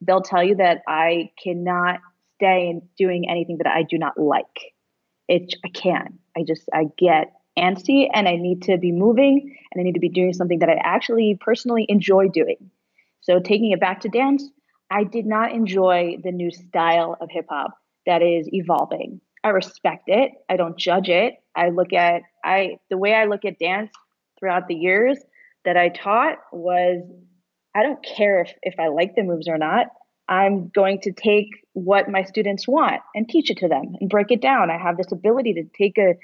they'll 0.00 0.22
tell 0.22 0.44
you 0.44 0.56
that 0.56 0.82
I 0.86 1.30
cannot 1.42 2.00
stay 2.36 2.68
in 2.68 2.82
doing 2.96 3.28
anything 3.28 3.58
that 3.58 3.66
I 3.66 3.82
do 3.82 3.98
not 3.98 4.18
like. 4.18 4.74
It 5.28 5.54
I 5.64 5.68
can't 5.68 6.14
I 6.36 6.44
just 6.46 6.68
I 6.72 6.84
get 6.96 7.32
antsy 7.58 8.08
and 8.12 8.28
I 8.28 8.36
need 8.36 8.62
to 8.62 8.76
be 8.76 8.92
moving 8.92 9.56
and 9.72 9.80
I 9.80 9.82
need 9.82 9.94
to 9.94 10.00
be 10.00 10.08
doing 10.08 10.32
something 10.34 10.60
that 10.60 10.68
I 10.68 10.78
actually 10.82 11.38
personally 11.40 11.86
enjoy 11.88 12.28
doing. 12.28 12.70
So 13.22 13.40
taking 13.40 13.72
it 13.72 13.80
back 13.80 14.02
to 14.02 14.08
dance, 14.08 14.44
I 14.90 15.04
did 15.04 15.26
not 15.26 15.52
enjoy 15.52 16.18
the 16.22 16.30
new 16.30 16.50
style 16.50 17.16
of 17.20 17.30
hip 17.30 17.46
hop 17.48 17.76
that 18.06 18.22
is 18.22 18.48
evolving. 18.52 19.20
I 19.44 19.48
respect 19.50 20.04
it. 20.06 20.32
I 20.48 20.56
don't 20.56 20.78
judge 20.78 21.08
it. 21.08 21.34
I 21.54 21.68
look 21.68 21.92
at 21.92 22.22
I 22.44 22.78
the 22.90 22.98
way 22.98 23.14
I 23.14 23.26
look 23.26 23.44
at 23.44 23.58
dance 23.58 23.92
throughout 24.38 24.68
the 24.68 24.74
years 24.74 25.18
that 25.64 25.76
I 25.76 25.88
taught 25.88 26.38
was 26.52 27.02
I 27.74 27.82
don't 27.82 28.04
care 28.04 28.40
if, 28.40 28.52
if 28.62 28.74
I 28.80 28.88
like 28.88 29.14
the 29.14 29.22
moves 29.22 29.48
or 29.48 29.58
not. 29.58 29.88
I'm 30.28 30.68
going 30.74 31.00
to 31.02 31.12
take 31.12 31.50
what 31.74 32.10
my 32.10 32.24
students 32.24 32.66
want 32.66 33.00
and 33.14 33.28
teach 33.28 33.50
it 33.50 33.58
to 33.58 33.68
them 33.68 33.94
and 34.00 34.10
break 34.10 34.30
it 34.30 34.40
down. 34.40 34.70
I 34.70 34.78
have 34.78 34.96
this 34.96 35.12
ability 35.12 35.54
to 35.54 35.64
take 35.76 35.98
a 35.98 36.14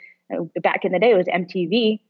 back 0.61 0.85
in 0.85 0.93
the 0.93 0.99
day 0.99 1.11
it 1.11 1.17
was 1.17 1.27
MTV. 1.27 2.01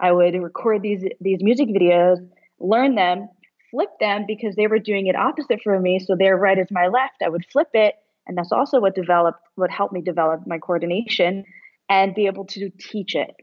I 0.00 0.12
would 0.12 0.34
record 0.34 0.82
these 0.82 1.04
these 1.20 1.42
music 1.42 1.68
videos, 1.68 2.18
learn 2.60 2.94
them, 2.94 3.28
flip 3.70 3.90
them 4.00 4.24
because 4.26 4.54
they 4.56 4.66
were 4.66 4.78
doing 4.78 5.06
it 5.06 5.16
opposite 5.16 5.60
for 5.62 5.78
me. 5.78 5.98
So 5.98 6.16
their 6.16 6.36
right 6.36 6.58
is 6.58 6.68
my 6.70 6.86
left. 6.86 7.22
I 7.24 7.28
would 7.28 7.44
flip 7.50 7.68
it. 7.74 7.94
And 8.26 8.38
that's 8.38 8.52
also 8.52 8.80
what 8.80 8.94
developed, 8.94 9.40
what 9.56 9.70
helped 9.70 9.92
me 9.92 10.00
develop 10.00 10.40
my 10.46 10.58
coordination 10.58 11.44
and 11.88 12.14
be 12.14 12.26
able 12.26 12.46
to 12.46 12.70
teach 12.78 13.14
it. 13.14 13.34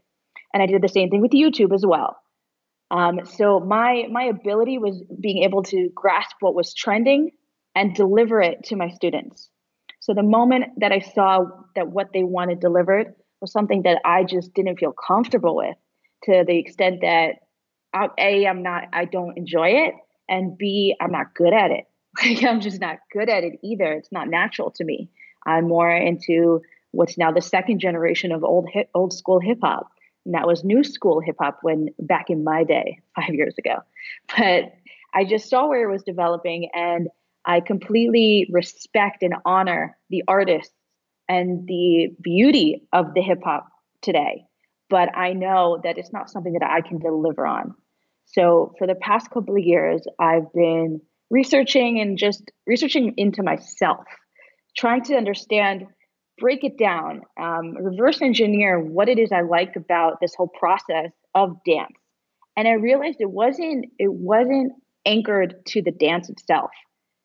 And 0.52 0.62
I 0.62 0.66
did 0.66 0.82
the 0.82 0.88
same 0.88 1.10
thing 1.10 1.20
with 1.20 1.32
YouTube 1.32 1.74
as 1.74 1.84
well. 1.86 2.16
Um, 2.90 3.20
so 3.24 3.60
my 3.60 4.06
my 4.10 4.24
ability 4.24 4.78
was 4.78 5.02
being 5.20 5.44
able 5.44 5.62
to 5.64 5.90
grasp 5.94 6.36
what 6.40 6.54
was 6.54 6.74
trending 6.74 7.30
and 7.74 7.94
deliver 7.94 8.40
it 8.40 8.64
to 8.64 8.76
my 8.76 8.88
students. 8.88 9.48
So 10.00 10.12
the 10.14 10.24
moment 10.24 10.64
that 10.78 10.90
I 10.90 10.98
saw 10.98 11.44
that 11.76 11.88
what 11.88 12.08
they 12.12 12.24
wanted 12.24 12.58
delivered 12.58 13.14
was 13.40 13.52
something 13.52 13.82
that 13.82 14.00
I 14.04 14.24
just 14.24 14.54
didn't 14.54 14.78
feel 14.78 14.92
comfortable 14.92 15.54
with, 15.56 15.76
to 16.24 16.44
the 16.44 16.58
extent 16.58 17.02
that 17.02 17.36
a 17.94 18.46
I'm 18.46 18.62
not 18.62 18.84
I 18.92 19.04
don't 19.04 19.38
enjoy 19.38 19.68
it, 19.68 19.94
and 20.28 20.58
B, 20.58 20.96
I'm 21.00 21.12
not 21.12 21.34
good 21.34 21.52
at 21.52 21.70
it. 21.70 21.84
Like 22.24 22.42
I'm 22.42 22.60
just 22.60 22.80
not 22.80 22.98
good 23.12 23.28
at 23.28 23.44
it 23.44 23.60
either. 23.62 23.92
It's 23.92 24.12
not 24.12 24.28
natural 24.28 24.70
to 24.72 24.84
me. 24.84 25.08
I'm 25.46 25.68
more 25.68 25.90
into 25.90 26.60
what's 26.90 27.16
now 27.16 27.30
the 27.30 27.40
second 27.40 27.78
generation 27.78 28.32
of 28.32 28.42
old 28.44 28.68
hip, 28.70 28.88
old 28.94 29.12
school 29.12 29.40
hip 29.40 29.58
hop. 29.62 29.88
And 30.26 30.34
that 30.34 30.46
was 30.46 30.64
new 30.64 30.84
school 30.84 31.20
hip 31.20 31.36
hop 31.40 31.60
when 31.62 31.88
back 31.98 32.28
in 32.28 32.44
my 32.44 32.64
day, 32.64 32.98
five 33.16 33.34
years 33.34 33.54
ago. 33.58 33.76
But 34.36 34.72
I 35.14 35.24
just 35.24 35.48
saw 35.48 35.68
where 35.68 35.88
it 35.88 35.92
was 35.92 36.02
developing 36.02 36.68
and 36.74 37.08
I 37.44 37.60
completely 37.60 38.48
respect 38.52 39.22
and 39.22 39.34
honor 39.44 39.96
the 40.10 40.24
artists 40.28 40.74
and 41.28 41.66
the 41.66 42.08
beauty 42.20 42.86
of 42.92 43.14
the 43.14 43.22
hip 43.22 43.40
hop 43.44 43.68
today. 44.02 44.44
But 44.88 45.16
I 45.16 45.32
know 45.32 45.80
that 45.84 45.96
it's 45.96 46.12
not 46.12 46.28
something 46.28 46.54
that 46.54 46.68
I 46.68 46.80
can 46.80 46.98
deliver 46.98 47.46
on. 47.46 47.74
So 48.26 48.74
for 48.78 48.86
the 48.86 48.94
past 48.94 49.30
couple 49.30 49.56
of 49.56 49.64
years, 49.64 50.04
I've 50.18 50.52
been 50.52 51.00
researching 51.30 52.00
and 52.00 52.18
just 52.18 52.42
researching 52.66 53.14
into 53.16 53.42
myself, 53.42 54.04
trying 54.76 55.02
to 55.04 55.14
understand, 55.14 55.86
break 56.38 56.64
it 56.64 56.76
down, 56.76 57.22
um, 57.40 57.76
reverse 57.76 58.20
engineer 58.20 58.80
what 58.80 59.08
it 59.08 59.18
is 59.18 59.32
I 59.32 59.42
like 59.42 59.76
about 59.76 60.20
this 60.20 60.34
whole 60.34 60.48
process 60.48 61.12
of 61.34 61.56
dance. 61.64 61.96
And 62.56 62.66
I 62.66 62.72
realized 62.72 63.20
it 63.20 63.30
wasn't 63.30 63.86
it 63.98 64.12
wasn't 64.12 64.72
anchored 65.06 65.64
to 65.66 65.82
the 65.82 65.92
dance 65.92 66.28
itself. 66.28 66.70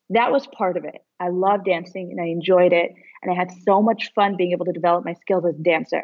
That 0.09 0.31
was 0.31 0.47
part 0.47 0.77
of 0.77 0.85
it. 0.85 1.01
I 1.19 1.29
love 1.29 1.65
dancing 1.65 2.11
and 2.11 2.21
I 2.21 2.25
enjoyed 2.29 2.73
it. 2.73 2.91
And 3.23 3.31
I 3.31 3.35
had 3.35 3.51
so 3.63 3.81
much 3.81 4.11
fun 4.13 4.37
being 4.37 4.51
able 4.51 4.65
to 4.65 4.71
develop 4.71 5.03
my 5.03 5.13
skills 5.13 5.45
as 5.45 5.55
a 5.55 5.63
dancer. 5.63 6.03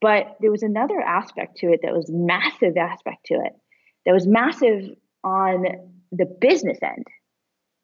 But 0.00 0.36
there 0.40 0.50
was 0.50 0.62
another 0.62 1.00
aspect 1.00 1.56
to 1.58 1.72
it 1.72 1.80
that 1.82 1.92
was 1.92 2.06
massive 2.08 2.76
aspect 2.76 3.26
to 3.26 3.34
it 3.34 3.52
that 4.06 4.12
was 4.12 4.26
massive 4.26 4.90
on 5.24 5.64
the 6.10 6.26
business 6.40 6.78
end. 6.82 7.06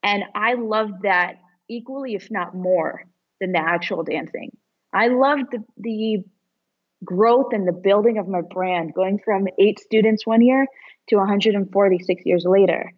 And 0.03 0.25
I 0.35 0.55
loved 0.55 1.03
that 1.03 1.37
equally, 1.69 2.15
if 2.15 2.31
not 2.31 2.55
more, 2.55 3.05
than 3.41 3.53
the 3.53 3.61
actual 3.61 4.03
dancing. 4.03 4.57
I 4.93 5.09
loved 5.09 5.53
the, 5.53 5.65
the 5.77 6.25
growth 7.05 7.53
and 7.53 7.67
the 7.67 7.73
building 7.73 8.19
of 8.19 8.29
my 8.29 8.41
brand, 8.41 8.95
going 8.95 9.19
from 9.25 9.47
eight 9.59 9.79
students 9.79 10.27
one 10.27 10.43
year 10.43 10.67
to 11.09 11.17
146 11.17 12.23
years 12.25 12.45
later. 12.47 12.93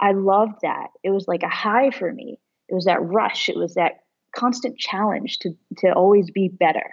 I 0.00 0.12
loved 0.12 0.60
that. 0.62 0.88
It 1.02 1.10
was 1.10 1.28
like 1.28 1.42
a 1.42 1.48
high 1.48 1.90
for 1.90 2.12
me. 2.12 2.38
It 2.68 2.74
was 2.74 2.86
that 2.86 3.02
rush. 3.02 3.48
It 3.48 3.56
was 3.56 3.74
that 3.74 4.00
constant 4.34 4.78
challenge 4.78 5.38
to, 5.40 5.50
to 5.78 5.92
always 5.92 6.30
be 6.30 6.48
better. 6.48 6.90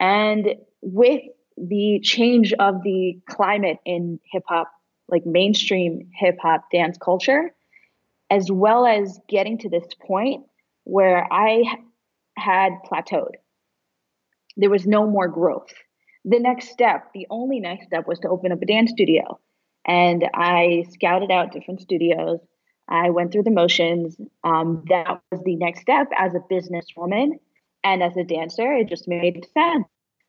And 0.00 0.54
with 0.82 1.22
the 1.56 2.00
change 2.02 2.52
of 2.54 2.82
the 2.82 3.20
climate 3.28 3.78
in 3.84 4.20
hip 4.32 4.44
hop 4.46 4.70
like 5.08 5.24
mainstream 5.24 6.10
hip 6.14 6.36
hop 6.40 6.64
dance 6.72 6.98
culture, 6.98 7.54
as 8.30 8.50
well 8.50 8.86
as 8.86 9.18
getting 9.28 9.58
to 9.58 9.68
this 9.68 9.86
point 10.06 10.44
where 10.84 11.26
I 11.32 11.64
had 12.36 12.72
plateaued. 12.90 13.34
There 14.56 14.70
was 14.70 14.86
no 14.86 15.06
more 15.06 15.28
growth. 15.28 15.72
The 16.24 16.40
next 16.40 16.70
step, 16.70 17.12
the 17.14 17.26
only 17.30 17.60
next 17.60 17.86
step, 17.86 18.06
was 18.06 18.18
to 18.20 18.28
open 18.28 18.52
up 18.52 18.62
a 18.62 18.66
dance 18.66 18.90
studio. 18.90 19.38
And 19.86 20.28
I 20.34 20.84
scouted 20.90 21.30
out 21.30 21.52
different 21.52 21.80
studios. 21.80 22.40
I 22.88 23.10
went 23.10 23.32
through 23.32 23.44
the 23.44 23.50
motions. 23.50 24.16
Um, 24.44 24.84
that 24.88 25.20
was 25.30 25.40
the 25.44 25.56
next 25.56 25.80
step 25.80 26.08
as 26.16 26.32
a 26.34 26.40
businesswoman 26.52 27.38
and 27.84 28.02
as 28.02 28.16
a 28.16 28.24
dancer. 28.24 28.72
It 28.72 28.88
just 28.88 29.08
made 29.08 29.46
sense. 29.54 29.86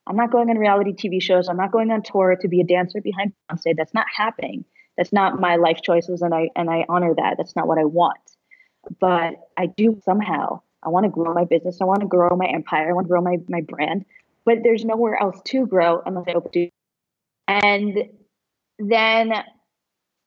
I'm 0.07 0.15
not 0.15 0.31
going 0.31 0.49
on 0.49 0.57
reality 0.57 0.93
TV 0.93 1.21
shows. 1.21 1.47
I'm 1.47 1.57
not 1.57 1.71
going 1.71 1.91
on 1.91 2.01
tour 2.01 2.35
to 2.39 2.47
be 2.47 2.61
a 2.61 2.65
dancer 2.65 3.01
behind 3.01 3.33
Beyonce. 3.51 3.75
That's 3.75 3.93
not 3.93 4.07
happening. 4.15 4.65
That's 4.99 5.13
not 5.13 5.39
my 5.39 5.55
life 5.55 5.79
choices, 5.81 6.21
and 6.21 6.35
I 6.35 6.49
and 6.57 6.69
I 6.69 6.83
honor 6.89 7.15
that. 7.15 7.35
That's 7.37 7.55
not 7.55 7.69
what 7.69 7.77
I 7.77 7.85
want. 7.85 8.19
But 8.99 9.35
I 9.55 9.67
do 9.67 9.97
somehow. 10.03 10.59
I 10.83 10.89
want 10.89 11.05
to 11.05 11.09
grow 11.09 11.33
my 11.33 11.45
business. 11.45 11.79
I 11.79 11.85
want 11.85 12.01
to 12.01 12.05
grow 12.05 12.35
my 12.35 12.47
empire. 12.47 12.89
I 12.89 12.93
want 12.93 13.05
to 13.05 13.09
grow 13.09 13.21
my 13.21 13.37
my 13.47 13.61
brand. 13.61 14.03
But 14.43 14.57
there's 14.61 14.83
nowhere 14.83 15.15
else 15.15 15.39
to 15.45 15.65
grow 15.65 16.01
unless 16.05 16.25
I 16.27 16.33
open. 16.33 16.69
And 17.47 18.09
then 18.77 19.31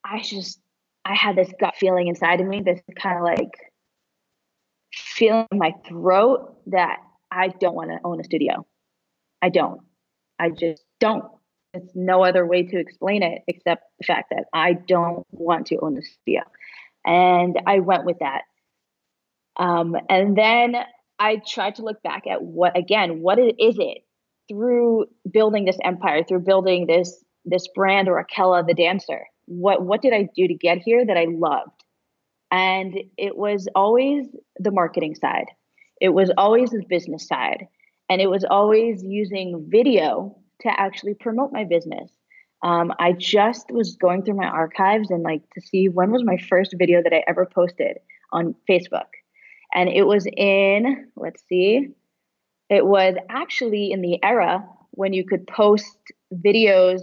I 0.05 0.21
just 0.23 0.59
I 1.05 1.15
had 1.17 1.37
this 1.37 1.53
gut 1.61 1.75
feeling 1.77 2.09
inside 2.09 2.41
of 2.41 2.47
me, 2.47 2.63
this 2.63 2.81
kind 2.99 3.19
of 3.19 3.25
like 3.25 3.53
feeling 4.95 5.47
in 5.53 5.59
my 5.59 5.75
throat 5.87 6.57
that 6.69 7.01
I 7.31 7.49
don't 7.49 7.75
want 7.75 7.91
to 7.91 7.99
own 8.05 8.21
a 8.21 8.25
studio. 8.25 8.67
I 9.43 9.51
don't. 9.51 9.83
I 10.39 10.49
just 10.49 10.83
don't. 10.99 11.25
It's 11.75 11.95
no 11.95 12.23
other 12.23 12.47
way 12.47 12.65
to 12.65 12.79
explain 12.79 13.23
it 13.23 13.43
except 13.49 13.85
the 13.99 14.05
fact 14.05 14.31
that 14.31 14.45
I 14.53 14.75
don't 14.75 15.27
want 15.31 15.69
to 15.69 15.79
own 15.79 15.97
a 15.97 16.03
studio. 16.03 16.43
And 17.05 17.59
I 17.67 17.79
went 17.79 18.05
with 18.05 18.19
that. 18.21 18.43
Um, 19.57 19.97
and 20.09 20.37
then 20.37 20.77
I 21.19 21.41
tried 21.47 21.77
to 21.77 21.83
look 21.83 22.03
back 22.03 22.27
at 22.27 22.43
what, 22.43 22.77
again, 22.77 23.21
what 23.21 23.39
is 23.39 23.55
it 23.59 24.05
through 24.49 25.07
building 25.31 25.65
this 25.65 25.79
empire, 25.83 26.25
through 26.25 26.41
building 26.41 26.87
this 26.87 27.25
this 27.45 27.67
brand 27.75 28.09
or 28.09 28.23
Raquella 28.23 28.67
the 28.67 28.75
dancer? 28.75 29.27
What 29.47 29.83
what 29.83 30.03
did 30.03 30.13
I 30.13 30.29
do 30.37 30.47
to 30.47 30.55
get 30.55 30.79
here 30.79 31.05
that 31.05 31.17
I 31.17 31.27
loved? 31.29 31.83
And 32.51 32.99
it 33.17 33.37
was 33.37 33.67
always 33.75 34.27
the 34.59 34.71
marketing 34.71 35.15
side. 35.15 35.47
It 36.01 36.11
was 36.11 36.31
always 36.37 36.71
the 36.71 36.85
business 36.87 37.27
side. 37.27 37.67
And 38.11 38.21
it 38.21 38.29
was 38.29 38.45
always 38.45 39.03
using 39.03 39.67
video 39.71 40.37
to 40.63 40.81
actually 40.81 41.15
promote 41.15 41.53
my 41.53 41.65
business. 41.65 42.11
Um, 42.63 42.93
I 42.99 43.13
just 43.13 43.71
was 43.71 43.97
going 43.97 44.23
through 44.23 44.37
my 44.37 44.47
archives 44.47 45.11
and 45.11 45.23
like 45.23 45.43
to 45.55 45.61
see 45.61 45.89
when 45.89 46.13
was 46.13 46.25
my 46.25 46.37
first 46.37 46.75
video 46.79 47.03
that 47.03 47.13
I 47.13 47.25
ever 47.27 47.45
posted 47.45 47.99
on 48.31 48.55
Facebook. 48.69 49.09
And 49.75 49.89
it 49.89 50.07
was 50.07 50.27
in, 50.37 51.09
let's 51.17 51.43
see, 51.49 51.89
It 52.69 52.87
was 52.87 53.17
actually 53.29 53.91
in 53.91 54.01
the 54.01 54.23
era 54.23 54.65
when 54.93 55.13
you 55.13 55.25
could 55.25 55.47
post 55.47 55.97
videos 56.33 57.01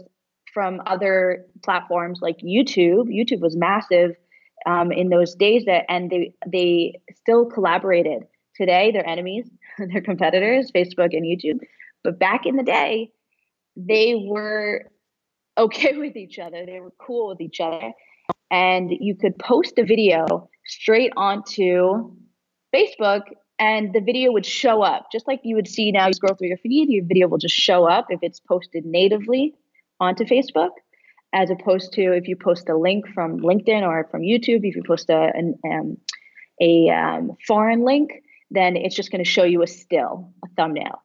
from 0.53 0.81
other 0.85 1.45
platforms 1.63 2.19
like 2.21 2.37
YouTube. 2.39 3.07
YouTube 3.07 3.41
was 3.41 3.55
massive 3.55 4.15
um, 4.65 4.91
in 4.91 5.09
those 5.09 5.35
days, 5.35 5.65
that 5.65 5.85
and 5.89 6.09
they 6.09 6.33
they 6.47 6.99
still 7.15 7.45
collaborated. 7.45 8.23
Today, 8.55 8.91
they're 8.91 9.07
enemies, 9.07 9.49
they're 9.77 10.01
competitors, 10.01 10.71
Facebook 10.71 11.15
and 11.15 11.25
YouTube. 11.25 11.59
But 12.03 12.19
back 12.19 12.45
in 12.45 12.55
the 12.55 12.63
day, 12.63 13.11
they 13.87 14.15
were 14.15 14.85
okay 15.57 15.97
with 15.97 16.15
each 16.15 16.39
other. 16.39 16.65
They 16.65 16.79
were 16.79 16.93
cool 16.99 17.29
with 17.29 17.41
each 17.41 17.59
other, 17.59 17.91
and 18.51 18.91
you 18.91 19.15
could 19.15 19.37
post 19.37 19.77
a 19.77 19.83
video 19.83 20.49
straight 20.65 21.13
onto 21.15 22.11
Facebook 22.75 23.21
and 23.59 23.91
the 23.93 23.99
video 23.99 24.31
would 24.31 24.45
show 24.45 24.81
up 24.81 25.07
just 25.11 25.27
like 25.27 25.41
you 25.43 25.55
would 25.55 25.67
see 25.67 25.91
now. 25.91 26.07
You 26.07 26.13
scroll 26.13 26.35
through 26.35 26.47
your 26.47 26.57
feed 26.57 26.89
your 26.89 27.03
video 27.05 27.27
will 27.27 27.37
just 27.37 27.55
show 27.55 27.85
up 27.85 28.07
if 28.09 28.19
it's 28.21 28.39
posted 28.39 28.85
natively 28.85 29.55
onto 29.99 30.23
facebook 30.23 30.71
as 31.33 31.49
opposed 31.49 31.93
to 31.93 32.13
if 32.13 32.27
you 32.27 32.35
post 32.35 32.69
a 32.69 32.77
link 32.77 33.07
from 33.13 33.39
linkedin 33.39 33.83
or 33.83 34.07
from 34.09 34.21
youtube 34.21 34.61
if 34.63 34.75
you 34.75 34.83
post 34.85 35.09
a, 35.09 35.31
an, 35.35 35.55
um, 35.65 35.97
a 36.61 36.89
um, 36.89 37.31
foreign 37.45 37.83
link 37.83 38.23
then 38.51 38.75
it's 38.75 38.95
just 38.95 39.11
going 39.11 39.23
to 39.23 39.29
show 39.29 39.43
you 39.43 39.61
a 39.61 39.67
still 39.67 40.31
a 40.43 40.47
thumbnail 40.55 41.03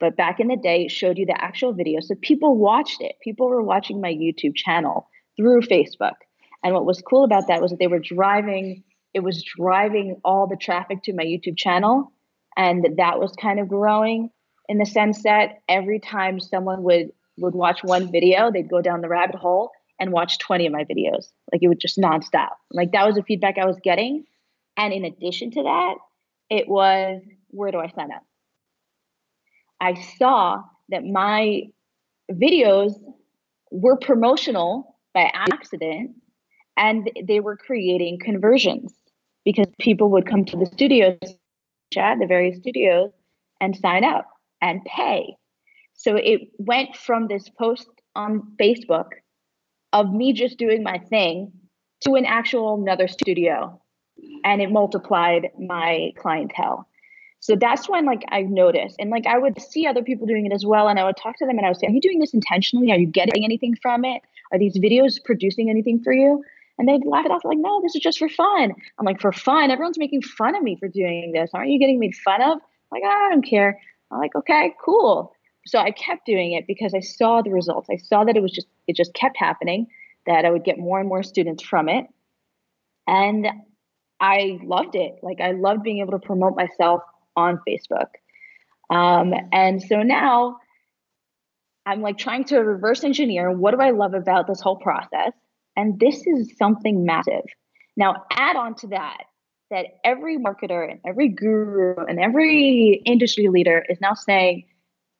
but 0.00 0.16
back 0.16 0.40
in 0.40 0.48
the 0.48 0.56
day 0.56 0.84
it 0.84 0.90
showed 0.90 1.18
you 1.18 1.26
the 1.26 1.40
actual 1.40 1.72
video 1.72 2.00
so 2.00 2.14
people 2.20 2.56
watched 2.56 3.00
it 3.00 3.16
people 3.22 3.48
were 3.48 3.62
watching 3.62 4.00
my 4.00 4.12
youtube 4.12 4.54
channel 4.54 5.08
through 5.36 5.60
facebook 5.60 6.16
and 6.64 6.74
what 6.74 6.84
was 6.84 7.02
cool 7.02 7.24
about 7.24 7.48
that 7.48 7.62
was 7.62 7.70
that 7.70 7.78
they 7.78 7.86
were 7.86 8.00
driving 8.00 8.82
it 9.14 9.20
was 9.20 9.42
driving 9.42 10.20
all 10.24 10.46
the 10.46 10.56
traffic 10.56 11.02
to 11.04 11.12
my 11.12 11.24
YouTube 11.24 11.56
channel. 11.56 12.12
And 12.56 12.86
that 12.96 13.18
was 13.18 13.32
kind 13.40 13.58
of 13.58 13.68
growing 13.68 14.30
in 14.68 14.78
the 14.78 14.86
sense 14.86 15.22
that 15.24 15.58
every 15.68 15.98
time 15.98 16.40
someone 16.40 16.82
would 16.82 17.10
would 17.38 17.54
watch 17.54 17.82
one 17.82 18.12
video, 18.12 18.50
they'd 18.52 18.68
go 18.68 18.82
down 18.82 19.00
the 19.00 19.08
rabbit 19.08 19.36
hole 19.36 19.70
and 19.98 20.12
watch 20.12 20.38
20 20.38 20.66
of 20.66 20.72
my 20.72 20.84
videos. 20.84 21.28
Like 21.50 21.62
it 21.62 21.68
would 21.68 21.80
just 21.80 21.98
nonstop. 21.98 22.50
Like 22.70 22.92
that 22.92 23.06
was 23.06 23.16
the 23.16 23.22
feedback 23.22 23.56
I 23.56 23.64
was 23.64 23.78
getting. 23.82 24.24
And 24.76 24.92
in 24.92 25.04
addition 25.04 25.50
to 25.52 25.62
that, 25.62 25.94
it 26.50 26.68
was 26.68 27.22
where 27.48 27.70
do 27.70 27.78
I 27.78 27.88
sign 27.88 28.12
up? 28.12 28.22
I 29.80 29.94
saw 30.18 30.62
that 30.90 31.04
my 31.04 31.62
videos 32.30 32.92
were 33.70 33.96
promotional 33.96 34.96
by 35.14 35.30
accident 35.34 36.12
and 36.76 37.10
they 37.26 37.40
were 37.40 37.56
creating 37.56 38.18
conversions 38.22 38.92
because 39.44 39.66
people 39.80 40.10
would 40.10 40.26
come 40.26 40.44
to 40.44 40.56
the 40.56 40.66
studios, 40.66 41.18
chat 41.92 42.18
the 42.20 42.26
various 42.26 42.58
studios, 42.58 43.10
and 43.60 43.76
sign 43.76 44.04
up 44.04 44.26
and 44.60 44.84
pay. 44.84 45.34
So 45.94 46.16
it 46.16 46.42
went 46.58 46.96
from 46.96 47.26
this 47.26 47.48
post 47.48 47.88
on 48.14 48.54
Facebook 48.60 49.08
of 49.92 50.12
me 50.12 50.32
just 50.32 50.58
doing 50.58 50.82
my 50.82 50.98
thing 50.98 51.52
to 52.02 52.14
an 52.14 52.24
actual 52.24 52.80
another 52.80 53.08
studio 53.08 53.80
and 54.44 54.62
it 54.62 54.70
multiplied 54.70 55.50
my 55.58 56.12
clientele 56.18 56.86
so 57.40 57.56
that's 57.56 57.88
when 57.88 58.06
like 58.06 58.22
i 58.28 58.42
noticed 58.42 58.96
and 58.98 59.10
like 59.10 59.26
i 59.26 59.36
would 59.38 59.60
see 59.60 59.86
other 59.86 60.02
people 60.02 60.26
doing 60.26 60.46
it 60.46 60.52
as 60.52 60.64
well 60.64 60.88
and 60.88 60.98
i 60.98 61.04
would 61.04 61.16
talk 61.16 61.36
to 61.36 61.46
them 61.46 61.56
and 61.56 61.66
i 61.66 61.68
would 61.68 61.78
say 61.78 61.86
are 61.86 61.90
you 61.90 62.00
doing 62.00 62.20
this 62.20 62.34
intentionally 62.34 62.92
are 62.92 62.98
you 62.98 63.06
getting 63.06 63.44
anything 63.44 63.74
from 63.82 64.04
it 64.04 64.22
are 64.52 64.58
these 64.58 64.76
videos 64.78 65.22
producing 65.24 65.68
anything 65.68 66.02
for 66.02 66.12
you 66.12 66.42
and 66.80 66.88
they'd 66.88 67.06
laugh 67.06 67.26
it 67.26 67.30
off 67.30 67.44
like, 67.44 67.58
no, 67.58 67.82
this 67.82 67.94
is 67.94 68.00
just 68.00 68.18
for 68.18 68.28
fun. 68.30 68.72
I'm 68.98 69.04
like, 69.04 69.20
for 69.20 69.32
fun? 69.32 69.70
Everyone's 69.70 69.98
making 69.98 70.22
fun 70.22 70.56
of 70.56 70.62
me 70.62 70.76
for 70.76 70.88
doing 70.88 71.30
this. 71.32 71.50
Aren't 71.52 71.68
you 71.68 71.78
getting 71.78 72.00
made 72.00 72.14
fun 72.16 72.40
of? 72.40 72.52
I'm 72.52 72.60
like, 72.90 73.02
I 73.04 73.28
don't 73.30 73.44
care. 73.44 73.78
I'm 74.10 74.18
like, 74.18 74.34
okay, 74.34 74.74
cool. 74.82 75.34
So 75.66 75.78
I 75.78 75.90
kept 75.90 76.24
doing 76.24 76.52
it 76.52 76.66
because 76.66 76.94
I 76.94 77.00
saw 77.00 77.42
the 77.42 77.50
results. 77.50 77.88
I 77.90 77.96
saw 77.98 78.24
that 78.24 78.34
it 78.34 78.42
was 78.42 78.50
just, 78.50 78.66
it 78.86 78.96
just 78.96 79.12
kept 79.12 79.36
happening, 79.36 79.88
that 80.26 80.46
I 80.46 80.50
would 80.50 80.64
get 80.64 80.78
more 80.78 80.98
and 80.98 81.06
more 81.06 81.22
students 81.22 81.62
from 81.62 81.90
it. 81.90 82.06
And 83.06 83.46
I 84.18 84.58
loved 84.62 84.94
it. 84.94 85.16
Like 85.22 85.42
I 85.42 85.52
loved 85.52 85.82
being 85.82 85.98
able 85.98 86.12
to 86.12 86.18
promote 86.18 86.56
myself 86.56 87.02
on 87.36 87.60
Facebook. 87.68 88.08
Um, 88.90 89.32
and 89.52 89.82
so 89.82 90.02
now 90.02 90.56
I'm 91.86 92.02
like 92.02 92.18
trying 92.18 92.44
to 92.44 92.58
reverse 92.58 93.04
engineer 93.04 93.50
what 93.52 93.72
do 93.72 93.80
I 93.80 93.90
love 93.90 94.14
about 94.14 94.46
this 94.46 94.60
whole 94.60 94.76
process? 94.76 95.32
And 95.76 95.98
this 95.98 96.26
is 96.26 96.56
something 96.58 97.04
massive. 97.04 97.44
Now, 97.96 98.24
add 98.30 98.56
on 98.56 98.74
to 98.76 98.88
that 98.88 99.24
that 99.70 99.86
every 100.04 100.36
marketer 100.36 100.90
and 100.90 101.00
every 101.06 101.28
guru 101.28 101.94
and 101.96 102.18
every 102.18 103.00
industry 103.04 103.48
leader 103.48 103.84
is 103.88 104.00
now 104.00 104.14
saying, 104.14 104.64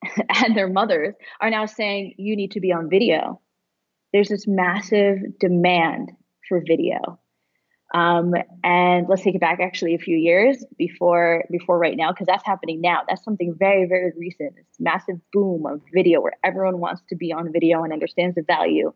and 0.45 0.57
their 0.57 0.69
mothers 0.69 1.15
are 1.41 1.51
now 1.51 1.67
saying, 1.67 2.15
you 2.19 2.37
need 2.37 2.53
to 2.53 2.61
be 2.61 2.73
on 2.73 2.91
video. 2.91 3.41
There's 4.13 4.29
this 4.29 4.47
massive 4.49 5.39
demand 5.39 6.11
for 6.49 6.61
video. 6.67 7.21
Um, 7.93 8.35
and 8.63 9.09
let's 9.09 9.23
take 9.23 9.35
it 9.35 9.41
back 9.41 9.59
actually 9.61 9.95
a 9.95 9.99
few 9.99 10.17
years 10.17 10.65
before 10.79 11.45
before 11.51 11.77
right 11.77 11.97
now 11.97 12.13
because 12.13 12.29
that's 12.29 12.47
happening 12.47 12.81
now 12.81 13.01
that's 13.09 13.25
something 13.25 13.53
very 13.59 13.85
very 13.85 14.13
recent 14.17 14.55
this 14.55 14.65
massive 14.79 15.17
boom 15.33 15.67
of 15.67 15.81
video 15.93 16.21
where 16.21 16.35
everyone 16.45 16.79
wants 16.79 17.03
to 17.09 17.17
be 17.17 17.33
on 17.33 17.53
video 17.53 17.83
and 17.83 17.93
understands 17.93 18.37
the 18.37 18.43
value 18.43 18.93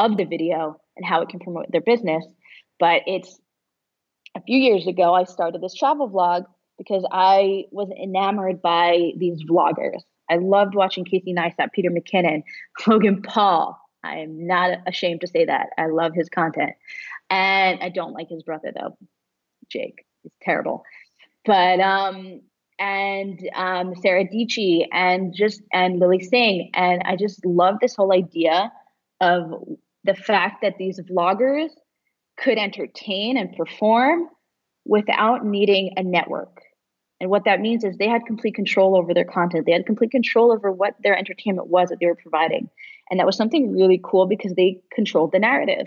of 0.00 0.16
the 0.16 0.24
video 0.24 0.80
and 0.96 1.06
how 1.06 1.20
it 1.20 1.28
can 1.28 1.38
promote 1.38 1.70
their 1.70 1.82
business. 1.82 2.24
But 2.80 3.02
it's 3.06 3.38
a 4.34 4.40
few 4.40 4.58
years 4.58 4.86
ago, 4.86 5.14
I 5.14 5.24
started 5.24 5.60
this 5.60 5.74
travel 5.74 6.10
vlog 6.10 6.46
because 6.78 7.06
I 7.12 7.66
was 7.70 7.90
enamored 8.02 8.62
by 8.62 9.12
these 9.16 9.42
vloggers. 9.44 10.00
I 10.30 10.36
loved 10.36 10.74
watching 10.74 11.04
Casey 11.04 11.34
Neistat, 11.34 11.72
Peter 11.72 11.90
McKinnon, 11.90 12.42
Logan 12.86 13.22
Paul. 13.22 13.78
I 14.02 14.18
am 14.18 14.46
not 14.46 14.78
ashamed 14.86 15.20
to 15.20 15.26
say 15.26 15.44
that. 15.44 15.68
I 15.76 15.86
love 15.86 16.14
his 16.14 16.30
content. 16.30 16.72
And 17.30 17.80
I 17.80 17.88
don't 17.88 18.12
like 18.12 18.28
his 18.28 18.42
brother 18.42 18.72
though, 18.74 18.96
Jake. 19.70 20.04
He's 20.22 20.32
terrible. 20.42 20.82
But 21.44 21.80
um 21.80 22.40
and 22.78 23.40
um 23.54 23.94
Sarah 24.02 24.24
Dietschy 24.24 24.86
and 24.92 25.34
just 25.34 25.62
and 25.72 25.98
Lilly 25.98 26.20
Singh. 26.20 26.70
And 26.74 27.02
I 27.04 27.16
just 27.16 27.44
love 27.46 27.76
this 27.80 27.94
whole 27.94 28.12
idea 28.12 28.72
of 29.20 29.62
the 30.04 30.14
fact 30.14 30.62
that 30.62 30.76
these 30.78 30.98
vloggers 31.00 31.70
could 32.38 32.58
entertain 32.58 33.36
and 33.36 33.54
perform 33.56 34.28
without 34.86 35.44
needing 35.44 35.92
a 35.96 36.02
network. 36.02 36.62
And 37.20 37.28
what 37.28 37.44
that 37.44 37.60
means 37.60 37.84
is 37.84 37.98
they 37.98 38.08
had 38.08 38.24
complete 38.26 38.54
control 38.54 38.96
over 38.96 39.12
their 39.12 39.26
content. 39.26 39.66
They 39.66 39.72
had 39.72 39.84
complete 39.84 40.10
control 40.10 40.50
over 40.50 40.72
what 40.72 40.94
their 41.02 41.16
entertainment 41.16 41.68
was 41.68 41.90
that 41.90 41.98
they 42.00 42.06
were 42.06 42.14
providing. 42.14 42.70
And 43.10 43.20
that 43.20 43.26
was 43.26 43.36
something 43.36 43.72
really 43.72 44.00
cool 44.02 44.26
because 44.26 44.54
they 44.54 44.80
controlled 44.90 45.32
the 45.32 45.38
narrative. 45.38 45.86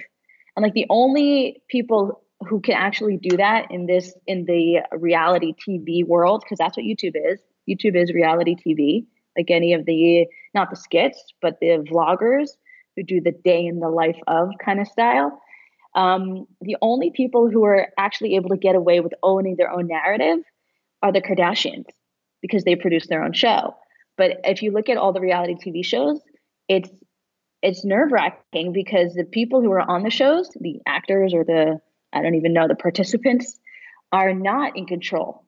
And 0.55 0.63
like 0.63 0.73
the 0.73 0.85
only 0.89 1.61
people 1.69 2.21
who 2.47 2.59
can 2.59 2.75
actually 2.75 3.17
do 3.17 3.37
that 3.37 3.71
in 3.71 3.85
this 3.85 4.13
in 4.27 4.45
the 4.45 4.81
reality 4.91 5.53
TV 5.53 6.05
world 6.05 6.43
because 6.43 6.57
that's 6.57 6.77
what 6.77 6.85
YouTube 6.85 7.15
is. 7.15 7.39
YouTube 7.69 7.95
is 7.95 8.13
reality 8.13 8.55
TV. 8.55 9.05
Like 9.37 9.49
any 9.49 9.73
of 9.73 9.85
the 9.85 10.27
not 10.53 10.69
the 10.69 10.75
skits, 10.75 11.23
but 11.41 11.57
the 11.59 11.83
vloggers 11.89 12.49
who 12.95 13.03
do 13.03 13.21
the 13.21 13.31
day 13.31 13.65
in 13.65 13.79
the 13.79 13.89
life 13.89 14.17
of 14.27 14.49
kind 14.63 14.79
of 14.79 14.87
style. 14.87 15.41
Um, 15.95 16.47
the 16.61 16.77
only 16.81 17.11
people 17.11 17.49
who 17.49 17.63
are 17.65 17.87
actually 17.97 18.35
able 18.35 18.49
to 18.49 18.57
get 18.57 18.75
away 18.75 18.99
with 18.99 19.13
owning 19.23 19.55
their 19.57 19.71
own 19.71 19.87
narrative 19.87 20.39
are 21.01 21.11
the 21.11 21.21
Kardashians 21.21 21.85
because 22.41 22.63
they 22.63 22.75
produce 22.75 23.07
their 23.07 23.23
own 23.23 23.33
show. 23.33 23.75
But 24.17 24.39
if 24.43 24.61
you 24.61 24.71
look 24.71 24.89
at 24.89 24.97
all 24.97 25.13
the 25.13 25.21
reality 25.21 25.55
TV 25.55 25.83
shows, 25.85 26.19
it's 26.67 26.89
it's 27.63 27.86
nerve 27.86 28.12
wracking 28.12 28.73
because 28.73 29.13
the 29.13 29.23
people 29.23 29.62
who 29.62 29.71
are 29.71 29.82
on 29.82 30.04
the 30.04 30.10
shows, 30.10 30.49
the 30.60 30.80
actors 30.86 31.34
or 31.34 31.43
the 31.43 31.80
I 32.12 32.21
don't 32.21 32.36
even 32.36 32.54
know 32.54 32.67
the 32.67 32.76
participants, 32.76 33.58
are 34.12 34.34
not 34.34 34.78
in 34.78 34.86
control, 34.86 35.47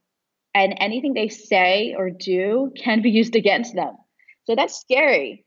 and 0.56 0.74
anything 0.80 1.14
they 1.14 1.28
say 1.28 1.94
or 1.96 2.10
do 2.10 2.72
can 2.76 3.02
be 3.04 3.12
used 3.12 3.36
against 3.36 3.76
them. 3.76 3.94
So 4.46 4.56
that's 4.56 4.80
scary. 4.80 5.46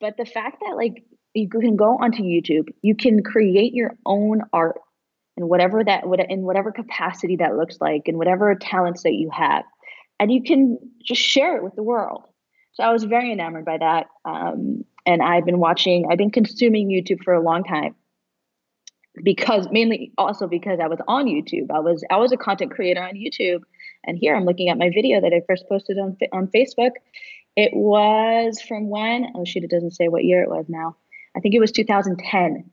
But 0.00 0.16
the 0.16 0.24
fact 0.24 0.58
that 0.60 0.74
like 0.74 1.04
you 1.34 1.48
can 1.48 1.76
go 1.76 1.98
onto 1.98 2.22
YouTube, 2.22 2.68
you 2.82 2.96
can 2.96 3.22
create 3.22 3.74
your 3.74 3.92
own 4.06 4.40
art 4.52 4.80
in 5.36 5.46
whatever 5.48 5.84
that 5.84 6.08
would 6.08 6.20
in 6.28 6.42
whatever 6.42 6.72
capacity 6.72 7.36
that 7.36 7.56
looks 7.56 7.76
like 7.80 8.02
and 8.06 8.16
whatever 8.16 8.54
talents 8.54 9.02
that 9.02 9.12
you 9.12 9.30
have, 9.32 9.64
and 10.18 10.32
you 10.32 10.42
can 10.42 10.78
just 11.04 11.20
share 11.20 11.56
it 11.58 11.62
with 11.62 11.76
the 11.76 11.82
world. 11.82 12.24
So 12.72 12.82
I 12.82 12.90
was 12.90 13.04
very 13.04 13.32
enamored 13.32 13.64
by 13.64 13.78
that, 13.78 14.06
um, 14.24 14.84
and 15.06 15.22
I've 15.22 15.46
been 15.46 15.58
watching, 15.58 16.06
I've 16.10 16.18
been 16.18 16.30
consuming 16.30 16.88
YouTube 16.88 17.22
for 17.22 17.32
a 17.32 17.40
long 17.40 17.64
time 17.64 17.94
because 19.22 19.68
mainly 19.70 20.12
also 20.18 20.46
because 20.46 20.78
I 20.82 20.88
was 20.88 20.98
on 21.08 21.26
YouTube. 21.26 21.70
I 21.70 21.80
was 21.80 22.04
I 22.10 22.16
was 22.16 22.32
a 22.32 22.36
content 22.36 22.72
creator 22.72 23.02
on 23.02 23.14
YouTube, 23.14 23.62
and 24.04 24.18
here 24.18 24.36
I'm 24.36 24.44
looking 24.44 24.68
at 24.68 24.78
my 24.78 24.90
video 24.90 25.20
that 25.20 25.32
I 25.32 25.40
first 25.46 25.68
posted 25.68 25.98
on 25.98 26.16
on 26.32 26.48
Facebook. 26.48 26.90
It 27.56 27.70
was 27.72 28.60
from 28.60 28.90
when? 28.90 29.32
Oh 29.34 29.44
shoot! 29.44 29.64
It 29.64 29.70
doesn't 29.70 29.92
say 29.92 30.08
what 30.08 30.24
year 30.24 30.42
it 30.42 30.50
was 30.50 30.66
now. 30.68 30.96
I 31.36 31.40
think 31.40 31.54
it 31.54 31.60
was 31.60 31.72
2010. 31.72 32.70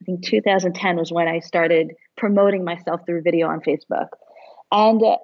I 0.00 0.04
think 0.04 0.24
2010 0.24 0.96
was 0.96 1.12
when 1.12 1.28
I 1.28 1.40
started 1.40 1.92
promoting 2.16 2.64
myself 2.64 3.02
through 3.04 3.22
video 3.22 3.48
on 3.48 3.60
Facebook. 3.60 4.08
And 4.72 5.02
uh, 5.02 5.16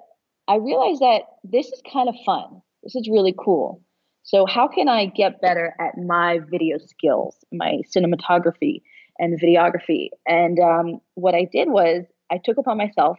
I 0.47 0.57
realized 0.57 1.01
that 1.01 1.21
this 1.43 1.67
is 1.67 1.81
kind 1.91 2.09
of 2.09 2.15
fun. 2.25 2.61
this 2.83 2.95
is 2.95 3.09
really 3.09 3.33
cool. 3.37 3.81
So, 4.27 4.45
how 4.45 4.67
can 4.67 4.89
I 4.89 5.05
get 5.05 5.39
better 5.39 5.73
at 5.79 5.97
my 5.97 6.39
video 6.39 6.79
skills, 6.79 7.37
my 7.49 7.79
cinematography 7.95 8.81
and 9.17 9.39
videography? 9.39 10.09
And 10.27 10.59
um, 10.59 10.99
what 11.13 11.33
I 11.33 11.47
did 11.49 11.69
was 11.69 12.03
I 12.29 12.37
took 12.43 12.57
upon 12.57 12.77
myself 12.77 13.17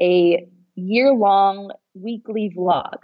a 0.00 0.44
year 0.74 1.12
long 1.12 1.70
weekly 1.94 2.52
vlog. 2.54 2.96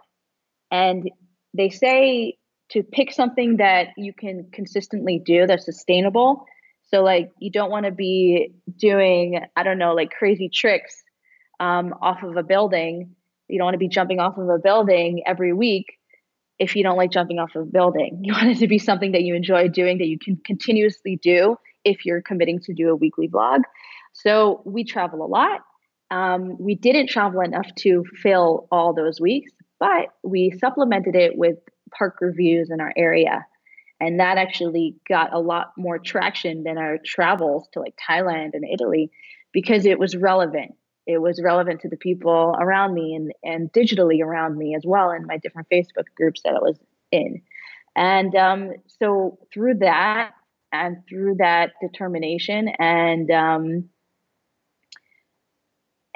And 0.73 1.09
they 1.55 1.69
say 1.69 2.37
to 2.71 2.83
pick 2.83 3.13
something 3.13 3.59
that 3.59 3.91
you 3.97 4.13
can 4.13 4.49
consistently 4.53 5.23
do 5.25 5.47
that's 5.47 5.65
sustainable. 5.65 6.47
So, 6.89 7.05
like, 7.05 7.31
you 7.39 7.53
don't 7.53 7.71
want 7.71 7.87
to 7.87 7.93
be 7.93 8.55
doing, 8.77 9.39
I 9.55 9.63
don't 9.63 9.79
know, 9.79 9.95
like 9.95 10.11
crazy 10.11 10.51
tricks 10.53 11.05
um, 11.61 11.95
off 12.03 12.25
of 12.25 12.37
a 12.37 12.43
building. 12.43 13.15
You 13.47 13.59
don't 13.59 13.67
want 13.67 13.75
to 13.75 13.79
be 13.79 13.89
jumping 13.89 14.19
off 14.19 14.37
of 14.37 14.49
a 14.49 14.59
building 14.59 15.23
every 15.27 15.53
week 15.53 15.95
if 16.61 16.77
you 16.77 16.83
don't 16.83 16.99
like 16.99 17.11
jumping 17.11 17.39
off 17.39 17.57
of 17.57 17.63
a 17.63 17.65
building. 17.65 18.21
You 18.23 18.33
want 18.35 18.51
it 18.51 18.59
to 18.59 18.69
be 18.69 18.79
something 18.79 19.13
that 19.13 19.23
you 19.23 19.35
enjoy 19.35 19.69
doing 19.69 19.99
that 19.99 20.07
you 20.07 20.19
can 20.19 20.37
continuously 20.45 21.19
do 21.21 21.57
if 21.85 22.05
you're 22.05 22.23
committing 22.23 22.61
to 22.61 22.75
do 22.75 22.91
a 22.91 22.95
weekly 22.95 23.29
vlog. 23.29 23.63
So 24.13 24.63
we 24.65 24.85
travel 24.85 25.25
a 25.25 25.27
lot. 25.27 25.63
Um, 26.11 26.57
we 26.59 26.75
didn't 26.75 27.09
travel 27.09 27.41
enough 27.41 27.69
to 27.79 28.05
fill 28.21 28.69
all 28.71 28.93
those 28.93 29.21
weeks, 29.21 29.53
but 29.79 30.09
we 30.23 30.53
supplemented 30.61 31.17
it 31.17 31.37
with 31.37 31.57
park 31.97 32.19
reviews 32.21 32.71
in 32.71 32.81
our 32.81 32.93
area. 32.97 33.47
And 34.01 34.19
that 34.21 34.37
actually 34.37 34.97
got 35.09 35.33
a 35.33 35.39
lot 35.39 35.73
more 35.77 35.99
traction 35.99 36.65
than 36.65 36.79
our 36.79 36.99
travels 37.05 37.69
to 37.73 37.81
like 37.81 37.95
Thailand 38.09 38.51
and 38.55 38.65
Italy 38.65 39.11
because 39.53 39.87
it 39.87 39.99
was 39.99 40.17
relevant 40.17 40.75
it 41.11 41.21
was 41.21 41.43
relevant 41.43 41.81
to 41.81 41.89
the 41.89 41.97
people 41.97 42.57
around 42.59 42.95
me 42.95 43.15
and, 43.15 43.33
and 43.43 43.73
digitally 43.73 44.23
around 44.23 44.57
me 44.57 44.75
as 44.75 44.83
well 44.85 45.11
in 45.11 45.27
my 45.27 45.37
different 45.39 45.69
Facebook 45.69 46.07
groups 46.17 46.43
that 46.43 46.55
I 46.55 46.61
was 46.61 46.79
in. 47.11 47.43
And 47.97 48.35
um, 48.35 48.73
so 49.01 49.39
through 49.53 49.79
that 49.79 50.33
and 50.73 50.99
through 51.09 51.37
that 51.39 51.73
determination 51.83 52.69
and 52.79 53.31
um, 53.31 53.89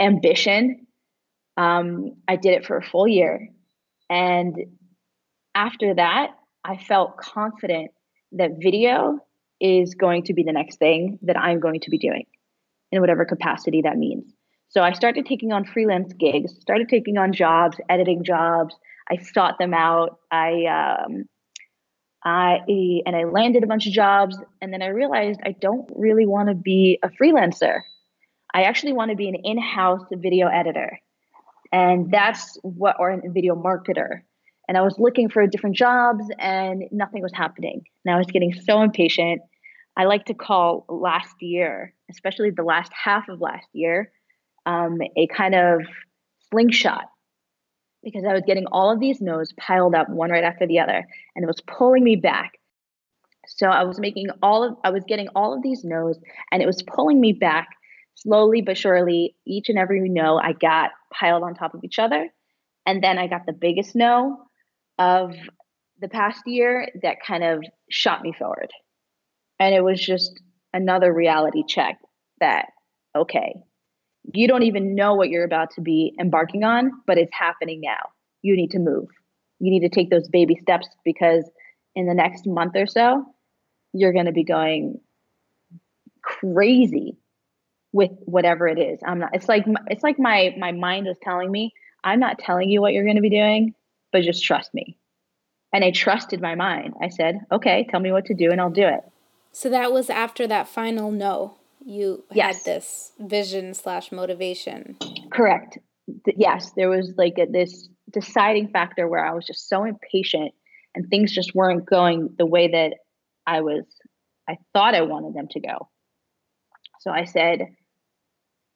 ambition, 0.01 0.87
um, 1.57 2.17
I 2.29 2.37
did 2.37 2.55
it 2.55 2.67
for 2.67 2.77
a 2.77 2.83
full 2.83 3.09
year. 3.09 3.49
And 4.09 4.57
after 5.55 5.95
that, 5.95 6.31
I 6.65 6.77
felt 6.77 7.17
confident 7.17 7.91
that 8.33 8.53
video 8.61 9.19
is 9.61 9.95
going 9.95 10.25
to 10.25 10.35
be 10.35 10.43
the 10.43 10.53
next 10.53 10.79
thing 10.79 11.19
that 11.23 11.39
I'm 11.39 11.61
going 11.61 11.81
to 11.81 11.91
be 11.91 11.99
doing 11.99 12.27
in 12.91 13.01
whatever 13.01 13.25
capacity 13.25 13.83
that 13.83 13.97
means. 13.97 14.33
So 14.69 14.83
I 14.83 14.93
started 14.93 15.27
taking 15.27 15.53
on 15.53 15.65
freelance 15.65 16.13
gigs, 16.15 16.53
started 16.61 16.89
taking 16.89 17.17
on 17.17 17.33
jobs, 17.33 17.77
editing 17.89 18.25
jobs. 18.25 18.75
I 19.11 19.17
sought 19.19 19.59
them 19.59 19.75
out. 19.75 20.19
I 20.31 20.65
um, 20.67 21.25
I 22.25 22.61
and 23.07 23.15
I 23.15 23.25
landed 23.25 23.63
a 23.63 23.67
bunch 23.67 23.87
of 23.87 23.93
jobs, 23.93 24.37
and 24.61 24.73
then 24.73 24.83
I 24.83 24.89
realized 24.89 25.41
I 25.45 25.55
don't 25.61 25.89
really 25.95 26.27
want 26.27 26.49
to 26.49 26.55
be 26.55 26.99
a 27.03 27.09
freelancer. 27.09 27.81
I 28.53 28.63
actually 28.63 28.95
want 28.95 29.11
to 29.11 29.17
be 29.17 29.29
an 29.29 29.37
in-house 29.45 30.07
video 30.13 30.49
editor, 30.49 30.99
and 31.73 32.11
that's 32.11 32.57
what 32.63 32.97
or 32.99 33.11
a 33.11 33.21
video 33.31 33.55
marketer. 33.55 34.23
And 34.67 34.79
I 34.79 34.81
was 34.81 34.99
looking 34.99 35.29
for 35.29 35.47
different 35.47 35.77
jobs, 35.77 36.25
and 36.39 36.85
nothing 36.91 37.23
was 37.23 37.33
happening. 37.35 37.83
And 38.05 38.15
I 38.15 38.19
was 38.19 38.27
getting 38.27 38.55
so 38.55 38.81
impatient. 38.81 39.43
I 39.97 40.05
like 40.05 40.25
to 40.27 40.35
call 40.35 40.87
last 40.89 41.37
year, 41.41 41.93
especially 42.11 42.51
the 42.51 42.63
last 42.63 42.91
half 42.93 43.29
of 43.29 43.41
last 43.41 43.69
year, 43.73 44.11
um, 44.67 45.01
a 45.17 45.27
kind 45.29 45.55
of 45.55 45.83
slingshot 46.51 47.05
because 48.03 48.25
I 48.25 48.33
was 48.33 48.43
getting 48.47 48.67
all 48.67 48.93
of 48.93 49.01
these 49.01 49.21
no's 49.21 49.53
piled 49.55 49.95
up 49.95 50.09
one 50.09 50.31
right 50.31 50.45
after 50.45 50.67
the 50.67 50.79
other, 50.79 51.07
and 51.35 51.43
it 51.43 51.47
was 51.47 51.63
pulling 51.67 52.05
me 52.05 52.17
back. 52.17 52.53
So 53.47 53.69
I 53.69 53.83
was 53.85 53.99
making 53.99 54.29
all 54.43 54.63
of, 54.63 54.77
I 54.85 54.91
was 54.91 55.05
getting 55.07 55.29
all 55.35 55.55
of 55.55 55.63
these 55.63 55.85
no's, 55.85 56.19
and 56.53 56.63
it 56.63 56.67
was 56.67 56.83
pulling 56.83 57.21
me 57.21 57.33
back 57.33 57.69
slowly 58.15 58.63
but 58.63 58.79
surely. 58.79 59.35
Each 59.47 59.69
and 59.69 59.79
every 59.79 60.09
no 60.09 60.39
I 60.39 60.53
got 60.53 60.91
piled 61.13 61.43
on 61.43 61.55
top 61.55 61.75
of 61.75 61.83
each 61.83 61.99
other, 61.99 62.29
and 62.87 63.03
then 63.03 63.19
I 63.19 63.27
got 63.27 63.47
the 63.47 63.53
biggest 63.53 63.95
no 63.95 64.39
of 64.99 65.35
the 66.01 66.09
past 66.09 66.43
year 66.47 66.89
that 67.03 67.17
kind 67.27 67.43
of 67.43 67.65
shot 67.91 68.23
me 68.23 68.33
forward, 68.39 68.71
and 69.59 69.75
it 69.75 69.83
was 69.83 70.01
just 70.01 70.41
another 70.73 71.13
reality 71.13 71.65
check 71.67 71.99
that 72.41 72.67
okay, 73.17 73.55
you 74.33 74.49
don't 74.49 74.63
even 74.63 74.95
know 74.95 75.15
what 75.15 75.29
you're 75.29 75.45
about 75.45 75.71
to 75.73 75.81
be 75.81 76.15
embarking 76.19 76.65
on, 76.65 76.91
but 77.07 77.19
it's 77.19 77.33
happening 77.33 77.81
now. 77.83 78.11
You 78.43 78.57
need 78.57 78.71
to 78.71 78.79
move. 78.79 79.09
You 79.59 79.71
need 79.71 79.81
to 79.81 79.89
take 79.89 80.11
those 80.11 80.29
baby 80.29 80.57
steps 80.57 80.89
because 81.05 81.49
in 81.95 82.07
the 82.07 82.15
next 82.15 82.47
month 82.47 82.75
or 82.77 82.87
so, 82.87 83.25
you're 83.93 84.13
going 84.13 84.27
to 84.27 84.33
be 84.33 84.45
going 84.45 85.01
crazy 86.23 87.17
with 87.93 88.11
whatever 88.25 88.67
it 88.67 88.79
is. 88.79 88.99
I'm 89.07 89.21
not 89.21 89.31
it's 89.35 89.49
like 89.49 89.65
it's 89.89 90.03
like 90.03 90.19
my 90.19 90.55
my 90.59 90.73
mind 90.73 91.07
is 91.07 91.17
telling 91.23 91.51
me, 91.51 91.73
I'm 92.03 92.19
not 92.19 92.39
telling 92.39 92.69
you 92.69 92.81
what 92.81 92.93
you're 92.93 93.05
going 93.05 93.17
to 93.17 93.23
be 93.23 93.31
doing, 93.31 93.75
but 94.11 94.23
just 94.23 94.43
trust 94.43 94.75
me. 94.75 94.99
And 95.73 95.85
I 95.85 95.91
trusted 95.91 96.41
my 96.41 96.55
mind. 96.55 96.95
I 97.01 97.09
said, 97.09 97.41
"Okay, 97.53 97.87
tell 97.91 98.01
me 98.01 98.11
what 98.11 98.27
to 98.27 98.35
do 98.35 98.51
and 98.51 98.61
I'll 98.61 98.71
do 98.71 98.87
it." 98.87 99.01
So 99.53 99.71
that 99.71 99.93
was 99.93 100.11
after 100.11 100.47
that 100.49 100.67
final 100.67 101.13
no 101.13 101.57
you 101.85 102.25
yes. 102.33 102.57
had 102.57 102.65
this 102.65 103.13
vision 103.19 103.75
slash 103.75 104.11
motivation. 104.11 104.97
Correct. 105.31 105.79
Yes, 106.27 106.73
there 106.77 106.89
was 106.89 107.13
like 107.17 107.39
a, 107.39 107.47
this 107.47 107.89
deciding 108.11 108.69
factor 108.69 109.09
where 109.09 109.25
I 109.25 109.35
was 109.35 109.47
just 109.47 109.69
so 109.69 109.85
impatient 109.85 110.53
and 110.95 111.09
things 111.09 111.33
just 111.33 111.55
weren't 111.55 111.87
going 111.87 112.35
the 112.39 112.47
way 112.47 112.69
that 112.69 112.95
I 113.47 113.61
was, 113.61 113.85
I 114.49 114.57
thought 114.73 114.95
I 114.95 115.03
wanted 115.03 115.35
them 115.35 115.49
to 115.51 115.61
go. 115.61 115.89
So 117.01 117.11
I 117.11 117.25
said, 117.25 117.75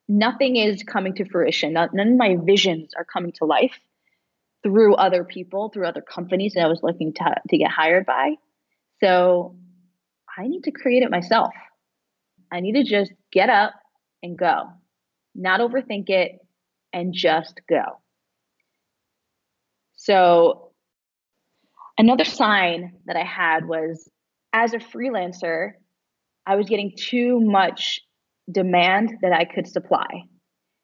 nothing 0.08 0.56
is 0.56 0.82
coming 0.82 1.14
to 1.14 1.24
fruition. 1.24 1.72
None 1.72 1.98
of 1.98 2.16
my 2.16 2.36
visions 2.42 2.92
are 2.96 3.04
coming 3.04 3.32
to 3.32 3.44
life 3.44 3.78
through 4.62 4.94
other 4.96 5.24
people, 5.24 5.68
through 5.68 5.86
other 5.86 6.02
companies 6.02 6.54
that 6.54 6.64
I 6.64 6.68
was 6.68 6.82
looking 6.82 7.12
to, 7.14 7.34
to 7.48 7.58
get 7.58 7.70
hired 7.70 8.04
by. 8.04 8.34
So 9.00 9.56
I 10.36 10.46
need 10.46 10.64
to 10.64 10.72
create 10.72 11.02
it 11.02 11.10
myself. 11.10 11.52
I 12.52 12.60
need 12.60 12.72
to 12.72 12.84
just 12.84 13.12
get 13.32 13.50
up 13.50 13.74
and 14.22 14.36
go, 14.38 14.68
not 15.34 15.60
overthink 15.60 16.08
it, 16.08 16.38
and 16.92 17.12
just 17.12 17.60
go. 17.68 17.82
So, 19.96 20.70
another 21.98 22.24
sign 22.24 22.94
that 23.06 23.16
I 23.16 23.24
had 23.24 23.66
was 23.66 24.08
as 24.52 24.72
a 24.72 24.78
freelancer, 24.78 25.72
I 26.46 26.56
was 26.56 26.68
getting 26.68 26.92
too 26.96 27.40
much 27.40 28.00
demand 28.50 29.12
that 29.22 29.32
I 29.32 29.44
could 29.44 29.68
supply, 29.68 30.24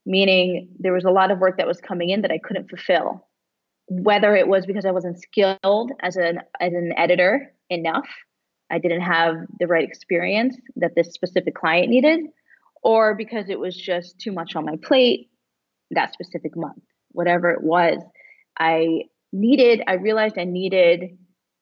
meaning 0.05 0.69
there 0.79 0.93
was 0.93 1.05
a 1.05 1.11
lot 1.11 1.31
of 1.31 1.39
work 1.39 1.57
that 1.57 1.67
was 1.67 1.81
coming 1.81 2.11
in 2.11 2.23
that 2.23 2.31
I 2.31 2.39
couldn't 2.39 2.69
fulfill. 2.69 3.27
Whether 3.89 4.35
it 4.35 4.49
was 4.49 4.67
because 4.67 4.85
I 4.85 4.91
wasn't 4.91 5.21
skilled 5.21 5.93
as 6.01 6.17
an 6.17 6.41
as 6.61 6.73
an 6.73 6.93
editor 6.97 7.53
enough, 7.69 8.09
I 8.75 8.79
didn't 8.79 9.03
have 9.03 9.37
the 9.61 9.69
right 9.69 9.87
experience 9.87 10.57
that 10.77 10.97
this 10.97 11.13
specific 11.13 11.55
client 11.55 11.89
needed, 11.91 12.21
or 12.83 13.15
because 13.15 13.49
it 13.49 13.61
was 13.61 13.77
just 13.77 14.19
too 14.19 14.33
much 14.33 14.57
on 14.57 14.65
my 14.65 14.77
plate 14.83 15.31
that 15.93 16.13
specific 16.13 16.57
month, 16.57 16.83
whatever 17.13 17.51
it 17.53 17.63
was. 17.63 18.03
I 18.59 19.05
needed, 19.33 19.83
I 19.87 19.95
realized 19.95 20.39
I 20.39 20.45
needed 20.45 21.17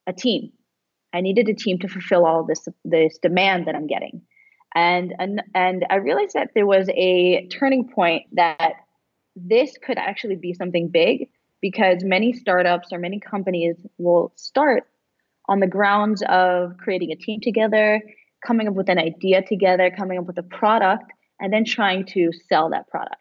a 0.06 0.14
team. 0.14 0.52
I 1.12 1.20
needed 1.20 1.50
a 1.50 1.54
team 1.54 1.78
to 1.80 1.88
fulfill 1.88 2.24
all 2.24 2.44
this 2.44 2.66
this 2.82 3.18
demand 3.18 3.66
that 3.66 3.74
I'm 3.74 3.86
getting. 3.86 4.22
And, 4.74 5.14
and 5.18 5.42
and 5.54 5.84
I 5.90 5.96
realized 5.96 6.32
that 6.32 6.52
there 6.54 6.66
was 6.66 6.88
a 6.88 7.46
turning 7.48 7.90
point 7.94 8.22
that 8.32 8.72
this 9.36 9.76
could 9.84 9.98
actually 9.98 10.36
be 10.36 10.54
something 10.54 10.88
big 10.88 11.28
because 11.60 12.02
many 12.02 12.32
startups 12.32 12.88
or 12.90 12.98
many 12.98 13.20
companies 13.20 13.76
will 13.98 14.32
start 14.36 14.84
on 15.48 15.60
the 15.60 15.66
grounds 15.66 16.22
of 16.28 16.76
creating 16.78 17.10
a 17.12 17.16
team 17.16 17.40
together, 17.40 18.00
coming 18.46 18.68
up 18.68 18.74
with 18.74 18.88
an 18.88 18.98
idea 18.98 19.42
together, 19.42 19.90
coming 19.96 20.18
up 20.18 20.26
with 20.26 20.38
a 20.38 20.42
product, 20.42 21.10
and 21.40 21.52
then 21.52 21.64
trying 21.64 22.06
to 22.06 22.30
sell 22.48 22.70
that 22.70 22.88
product. 22.88 23.16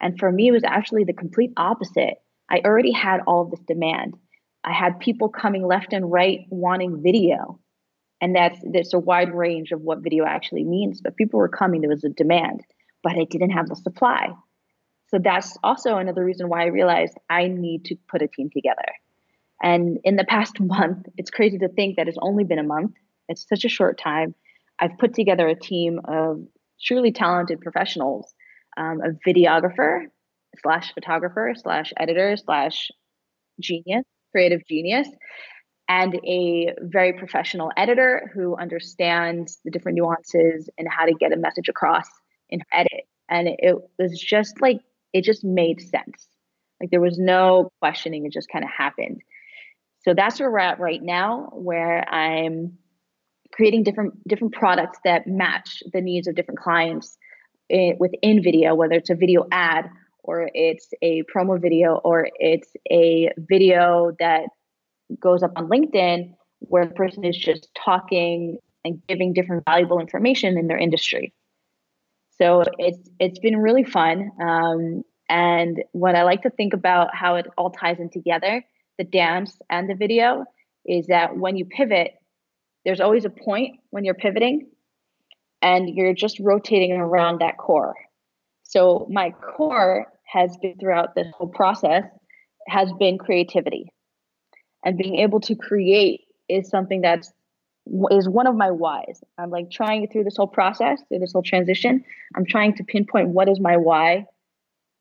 And 0.00 0.18
for 0.18 0.30
me, 0.30 0.48
it 0.48 0.52
was 0.52 0.64
actually 0.64 1.04
the 1.04 1.12
complete 1.12 1.52
opposite. 1.56 2.14
I 2.50 2.60
already 2.64 2.92
had 2.92 3.20
all 3.26 3.42
of 3.42 3.50
this 3.50 3.64
demand. 3.66 4.14
I 4.64 4.72
had 4.72 5.00
people 5.00 5.28
coming 5.28 5.66
left 5.66 5.92
and 5.92 6.10
right 6.10 6.40
wanting 6.50 7.02
video. 7.02 7.60
And 8.20 8.34
that's 8.34 8.58
there's 8.62 8.94
a 8.94 8.98
wide 8.98 9.34
range 9.34 9.72
of 9.72 9.80
what 9.80 10.02
video 10.02 10.24
actually 10.24 10.64
means, 10.64 11.00
but 11.02 11.16
people 11.16 11.38
were 11.38 11.48
coming, 11.48 11.80
there 11.80 11.90
was 11.90 12.04
a 12.04 12.08
demand, 12.08 12.62
but 13.02 13.12
I 13.12 13.24
didn't 13.24 13.50
have 13.50 13.68
the 13.68 13.76
supply. 13.76 14.28
So 15.08 15.18
that's 15.22 15.56
also 15.62 15.98
another 15.98 16.24
reason 16.24 16.48
why 16.48 16.62
I 16.62 16.66
realized 16.66 17.14
I 17.30 17.48
need 17.48 17.84
to 17.86 17.96
put 18.10 18.22
a 18.22 18.28
team 18.28 18.50
together. 18.52 18.92
And 19.62 19.98
in 20.04 20.16
the 20.16 20.24
past 20.24 20.60
month, 20.60 21.06
it's 21.16 21.30
crazy 21.30 21.58
to 21.58 21.68
think 21.68 21.96
that 21.96 22.08
it's 22.08 22.18
only 22.20 22.44
been 22.44 22.58
a 22.58 22.64
month. 22.64 22.92
It's 23.28 23.46
such 23.48 23.64
a 23.64 23.68
short 23.68 23.98
time. 23.98 24.34
I've 24.78 24.98
put 24.98 25.14
together 25.14 25.48
a 25.48 25.58
team 25.58 26.00
of 26.04 26.46
truly 26.82 27.12
talented 27.12 27.60
professionals, 27.60 28.34
um, 28.76 29.00
a 29.00 29.28
videographer 29.28 30.06
slash 30.62 30.92
photographer 30.94 31.54
slash 31.56 31.92
editor 31.96 32.36
slash 32.36 32.90
genius 33.60 34.04
creative 34.32 34.60
genius 34.68 35.08
and 35.88 36.14
a 36.26 36.74
very 36.80 37.12
professional 37.14 37.70
editor 37.76 38.30
who 38.34 38.54
understands 38.56 39.58
the 39.64 39.70
different 39.70 39.96
nuances 39.96 40.68
and 40.76 40.88
how 40.90 41.06
to 41.06 41.14
get 41.14 41.32
a 41.32 41.36
message 41.36 41.68
across 41.68 42.06
in 42.50 42.60
her 42.60 42.66
edit. 42.80 43.06
And 43.30 43.48
it 43.48 43.76
was 43.98 44.20
just 44.20 44.60
like, 44.60 44.80
it 45.12 45.22
just 45.22 45.44
made 45.44 45.80
sense. 45.80 46.28
Like 46.80 46.90
there 46.90 47.00
was 47.00 47.18
no 47.18 47.70
questioning, 47.80 48.26
it 48.26 48.32
just 48.32 48.50
kind 48.50 48.64
of 48.64 48.70
happened. 48.70 49.22
So 50.06 50.14
that's 50.14 50.38
where 50.38 50.50
we're 50.50 50.58
at 50.60 50.78
right 50.78 51.02
now, 51.02 51.50
where 51.52 52.08
I'm 52.08 52.78
creating 53.52 53.82
different 53.82 54.26
different 54.28 54.54
products 54.54 54.98
that 55.04 55.26
match 55.26 55.82
the 55.92 56.00
needs 56.00 56.28
of 56.28 56.36
different 56.36 56.60
clients 56.60 57.16
in, 57.68 57.96
within 57.98 58.42
video, 58.42 58.74
whether 58.74 58.94
it's 58.94 59.10
a 59.10 59.14
video 59.16 59.46
ad 59.50 59.90
or 60.22 60.48
it's 60.54 60.88
a 61.02 61.22
promo 61.24 61.60
video 61.60 61.96
or 62.04 62.28
it's 62.36 62.68
a 62.90 63.30
video 63.36 64.12
that 64.20 64.44
goes 65.20 65.42
up 65.42 65.52
on 65.56 65.68
LinkedIn 65.68 66.34
where 66.60 66.86
the 66.86 66.94
person 66.94 67.24
is 67.24 67.36
just 67.36 67.68
talking 67.74 68.58
and 68.84 69.02
giving 69.08 69.32
different 69.32 69.64
valuable 69.64 69.98
information 69.98 70.56
in 70.56 70.68
their 70.68 70.78
industry. 70.78 71.34
So 72.38 72.62
it's 72.78 73.10
it's 73.18 73.40
been 73.40 73.56
really 73.56 73.84
fun. 73.84 74.30
Um, 74.40 75.02
and 75.28 75.82
what 75.90 76.14
I 76.14 76.22
like 76.22 76.42
to 76.42 76.50
think 76.50 76.74
about 76.74 77.12
how 77.12 77.34
it 77.36 77.46
all 77.58 77.70
ties 77.70 77.98
in 77.98 78.10
together, 78.10 78.64
the 78.98 79.04
dance 79.04 79.58
and 79.70 79.88
the 79.88 79.94
video, 79.94 80.44
is 80.84 81.06
that 81.06 81.36
when 81.36 81.56
you 81.56 81.64
pivot, 81.64 82.14
there's 82.84 83.00
always 83.00 83.24
a 83.24 83.30
point 83.30 83.80
when 83.90 84.04
you're 84.04 84.14
pivoting 84.14 84.68
and 85.62 85.88
you're 85.88 86.14
just 86.14 86.38
rotating 86.38 86.92
around 86.92 87.40
that 87.40 87.58
core. 87.58 87.94
So 88.62 89.06
my 89.10 89.30
core 89.30 90.06
has 90.24 90.56
been 90.58 90.76
throughout 90.78 91.14
this 91.14 91.28
whole 91.36 91.48
process 91.48 92.04
has 92.68 92.92
been 92.98 93.16
creativity 93.16 93.92
and 94.84 94.98
being 94.98 95.16
able 95.16 95.40
to 95.40 95.54
create 95.54 96.22
is 96.48 96.68
something 96.68 97.00
that's 97.00 97.32
is 98.10 98.28
one 98.28 98.48
of 98.48 98.56
my 98.56 98.70
whys. 98.70 99.22
I'm 99.38 99.50
like 99.50 99.70
trying 99.70 100.08
through 100.08 100.24
this 100.24 100.36
whole 100.36 100.48
process, 100.48 101.00
through 101.08 101.20
this 101.20 101.32
whole 101.32 101.42
transition. 101.42 102.04
I'm 102.34 102.44
trying 102.44 102.74
to 102.76 102.84
pinpoint 102.84 103.28
what 103.28 103.48
is 103.48 103.60
my 103.60 103.76
why 103.76 104.26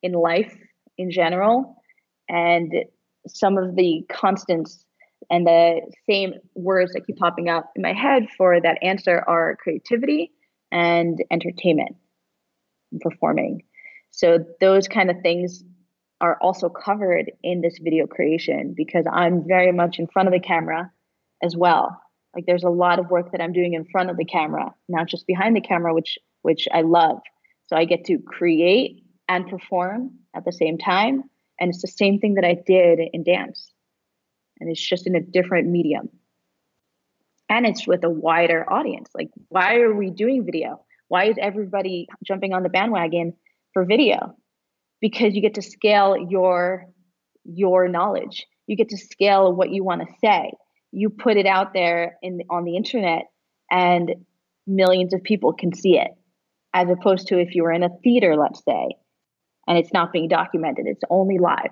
in 0.04 0.12
life 0.14 0.56
in 0.98 1.10
general, 1.10 1.82
and 2.30 2.72
some 3.28 3.58
of 3.58 3.76
the 3.76 4.06
constants 4.10 4.86
and 5.30 5.48
the 5.48 5.82
same 6.10 6.34
words 6.54 6.94
that 6.94 7.06
keep 7.08 7.18
popping 7.18 7.50
up 7.50 7.72
in 7.76 7.82
my 7.82 7.94
head 7.94 8.28
for 8.38 8.60
that 8.62 8.78
answer 8.82 9.24
are 9.28 9.58
creativity 9.58 10.32
and 10.72 11.24
entertainment 11.32 11.96
and 12.92 13.02
performing. 13.02 13.64
So 14.12 14.40
those 14.62 14.88
kind 14.88 15.10
of 15.10 15.18
things 15.22 15.64
are 16.22 16.38
also 16.42 16.70
covered 16.70 17.32
in 17.44 17.62
this 17.62 17.80
video 17.82 18.08
creation 18.08 18.74
because 18.76 19.06
I'm 19.12 19.48
very 19.48 19.72
much 19.72 20.00
in 20.00 20.08
front 20.08 20.28
of 20.28 20.34
the 20.34 20.40
camera 20.40 20.92
as 21.44 21.56
well. 21.56 22.02
Like 22.34 22.46
there's 22.46 22.64
a 22.64 22.70
lot 22.70 23.00
of 23.00 23.10
work 23.10 23.32
that 23.32 23.42
I'm 23.42 23.54
doing 23.54 23.74
in 23.74 23.86
front 23.86 24.10
of 24.10 24.18
the 24.18 24.26
camera, 24.26 24.74
not 24.88 25.08
just 25.08 25.28
behind 25.28 25.56
the 25.56 25.62
camera, 25.62 25.94
which 25.94 26.18
which 26.42 26.68
I 26.72 26.82
love. 26.82 27.20
So 27.68 27.76
I 27.76 27.86
get 27.86 28.06
to 28.06 28.20
create 28.20 29.04
and 29.28 29.48
perform 29.48 30.12
at 30.36 30.46
the 30.46 30.52
same 30.52 30.78
time. 30.78 31.24
And 31.60 31.70
it's 31.70 31.82
the 31.82 31.88
same 31.88 32.20
thing 32.20 32.36
that 32.36 32.46
I 32.46 32.56
did 32.65 33.00
in 33.13 33.24
dance. 33.24 33.72
And 34.60 34.70
it's 34.70 34.82
just 34.82 35.08
in 35.08 35.15
a 35.15 35.22
different 35.22 35.68
medium. 35.68 36.10
And 37.50 37.65
it's 37.65 37.88
with 37.88 38.04
a 38.04 38.10
wider 38.10 38.65
audience. 38.72 39.10
Like, 39.13 39.30
why 39.50 39.76
are 39.78 39.94
we 39.94 40.10
doing 40.10 40.46
video? 40.46 40.84
Why 41.08 41.26
is 41.26 41.36
everybody 41.39 42.08
jumping 42.24 42.54
on 42.54 42.63
the 42.63 42.70
bandwagon 42.70 43.34
for 43.74 43.86
video? 43.86 44.36
because 45.02 45.36
you 45.36 45.41
get 45.41 45.56
to 45.56 45.62
scale 45.62 46.15
your 46.30 46.86
your 47.44 47.88
knowledge 47.88 48.48
you 48.68 48.76
get 48.76 48.89
to 48.89 48.98
scale 48.98 49.54
what 49.54 49.70
you 49.70 49.84
want 49.84 50.02
to 50.02 50.08
say 50.20 50.52
you 50.91 51.10
put 51.10 51.38
it 51.38 51.46
out 51.46 51.74
there 51.74 52.18
in 52.22 52.39
on 52.50 52.63
the 52.63 52.76
internet 52.76 53.26
and 53.70 54.15
millions 54.65 55.13
of 55.13 55.22
people 55.24 55.54
can 55.54 55.74
see 55.74 55.98
it 56.00 56.12
as 56.74 56.89
opposed 56.89 57.28
to 57.28 57.39
if 57.39 57.54
you 57.54 57.63
were 57.63 57.72
in 57.72 57.84
a 57.84 57.89
theater 58.04 58.36
let's 58.36 58.63
say 58.65 58.96
and 59.67 59.78
it's 59.78 59.93
not 59.93 60.12
being 60.12 60.28
documented. 60.28 60.86
It's 60.88 61.04
only 61.10 61.38
live. 61.38 61.71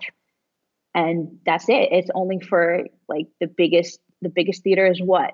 And 0.95 1.39
that's 1.45 1.69
it. 1.69 1.89
It's 1.91 2.09
only 2.13 2.39
for 2.39 2.85
like 3.07 3.27
the 3.39 3.47
biggest 3.47 3.99
the 4.21 4.29
biggest 4.29 4.63
theater 4.63 4.87
is 4.87 5.01
what? 5.01 5.31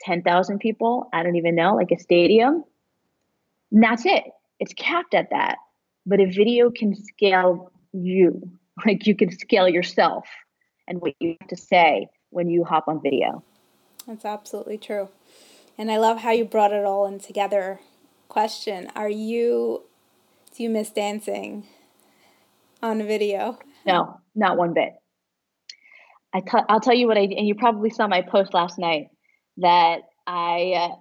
10,000 0.00 0.58
people? 0.58 1.08
I 1.12 1.22
don't 1.22 1.36
even 1.36 1.54
know. 1.54 1.76
Like 1.76 1.92
a 1.92 1.98
stadium? 1.98 2.64
And 3.70 3.82
that's 3.82 4.04
it. 4.04 4.24
It's 4.58 4.74
capped 4.74 5.14
at 5.14 5.30
that. 5.30 5.56
But 6.04 6.20
a 6.20 6.26
video 6.26 6.70
can 6.70 6.94
scale 6.94 7.72
you. 7.92 8.50
Like 8.86 9.08
you 9.08 9.16
can 9.16 9.36
scale 9.36 9.68
yourself 9.68 10.28
and 10.86 11.00
what 11.00 11.14
you 11.18 11.34
have 11.40 11.48
to 11.48 11.56
say 11.56 12.06
when 12.30 12.48
you 12.48 12.62
hop 12.62 12.86
on 12.86 13.02
video. 13.02 13.42
That's 14.06 14.24
absolutely 14.24 14.78
true. 14.78 15.08
And 15.76 15.90
i 15.90 15.96
love 15.96 16.18
how 16.18 16.30
you 16.30 16.44
brought 16.44 16.72
it 16.72 16.84
all 16.84 17.04
in 17.06 17.18
together. 17.18 17.80
Question 18.28 18.88
are 18.94 19.08
you 19.08 19.82
do 20.56 20.62
you 20.62 20.70
miss 20.70 20.90
dancing 20.90 21.66
on 22.82 23.06
video 23.06 23.58
no 23.86 24.20
not 24.34 24.56
one 24.56 24.74
bit 24.74 24.92
I 26.32 26.40
t- 26.40 26.64
I'll 26.68 26.80
tell 26.80 26.94
you 26.94 27.06
what 27.06 27.16
I 27.16 27.22
and 27.22 27.46
you 27.46 27.54
probably 27.54 27.90
saw 27.90 28.06
my 28.06 28.22
post 28.22 28.52
last 28.54 28.78
night 28.78 29.08
that 29.58 30.00
I 30.26 30.72
uh, 30.76 30.96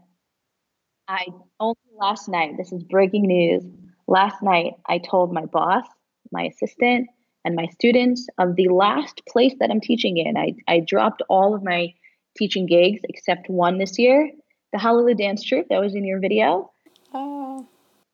I 1.07 1.25
only 1.59 1.75
last 1.99 2.29
night 2.29 2.53
this 2.57 2.71
is 2.71 2.83
breaking 2.83 3.27
news 3.27 3.63
Last 4.07 4.41
night, 4.41 4.75
I 4.87 4.99
told 4.99 5.33
my 5.33 5.45
boss, 5.45 5.85
my 6.31 6.43
assistant, 6.43 7.09
and 7.43 7.55
my 7.55 7.67
students 7.67 8.27
of 8.37 8.55
the 8.55 8.69
last 8.69 9.21
place 9.27 9.53
that 9.59 9.69
I'm 9.69 9.81
teaching 9.81 10.17
in. 10.17 10.37
I, 10.37 10.53
I 10.67 10.79
dropped 10.79 11.21
all 11.29 11.53
of 11.53 11.63
my 11.63 11.93
teaching 12.37 12.65
gigs 12.65 13.01
except 13.09 13.49
one 13.49 13.77
this 13.77 13.99
year, 13.99 14.31
the 14.71 14.79
Hallelujah 14.79 15.15
Dance 15.15 15.43
Troupe 15.43 15.67
that 15.69 15.81
was 15.81 15.93
in 15.93 16.05
your 16.05 16.19
video. 16.19 16.71
Oh. 17.13 17.67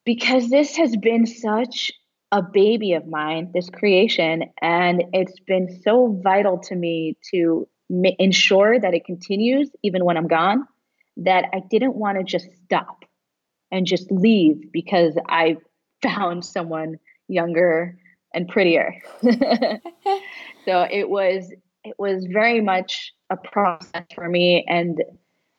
Because 0.03 0.49
this 0.49 0.75
has 0.77 0.95
been 0.97 1.27
such 1.27 1.91
a 2.33 2.41
baby 2.41 2.93
of 2.93 3.05
mine, 3.05 3.51
this 3.53 3.69
creation, 3.69 4.45
and 4.59 5.03
it's 5.13 5.39
been 5.41 5.79
so 5.83 6.19
vital 6.23 6.57
to 6.57 6.75
me 6.75 7.15
to 7.31 7.69
ensure 7.91 8.79
that 8.79 8.95
it 8.95 9.05
continues 9.05 9.69
even 9.83 10.03
when 10.03 10.17
I'm 10.17 10.27
gone 10.27 10.65
that 11.17 11.45
I 11.53 11.61
didn't 11.69 11.95
want 11.95 12.17
to 12.17 12.23
just 12.23 12.47
stop 12.65 13.05
and 13.71 13.85
just 13.85 14.11
leave 14.11 14.71
because 14.71 15.15
I 15.29 15.57
found 16.01 16.43
someone 16.43 16.95
younger 17.27 17.99
and 18.33 18.47
prettier. 18.47 18.95
so 19.21 20.87
it 20.89 21.07
was 21.07 21.53
it 21.83 21.93
was 21.99 22.25
very 22.31 22.61
much 22.61 23.13
a 23.29 23.37
process 23.37 24.05
for 24.15 24.27
me 24.27 24.65
and 24.67 25.03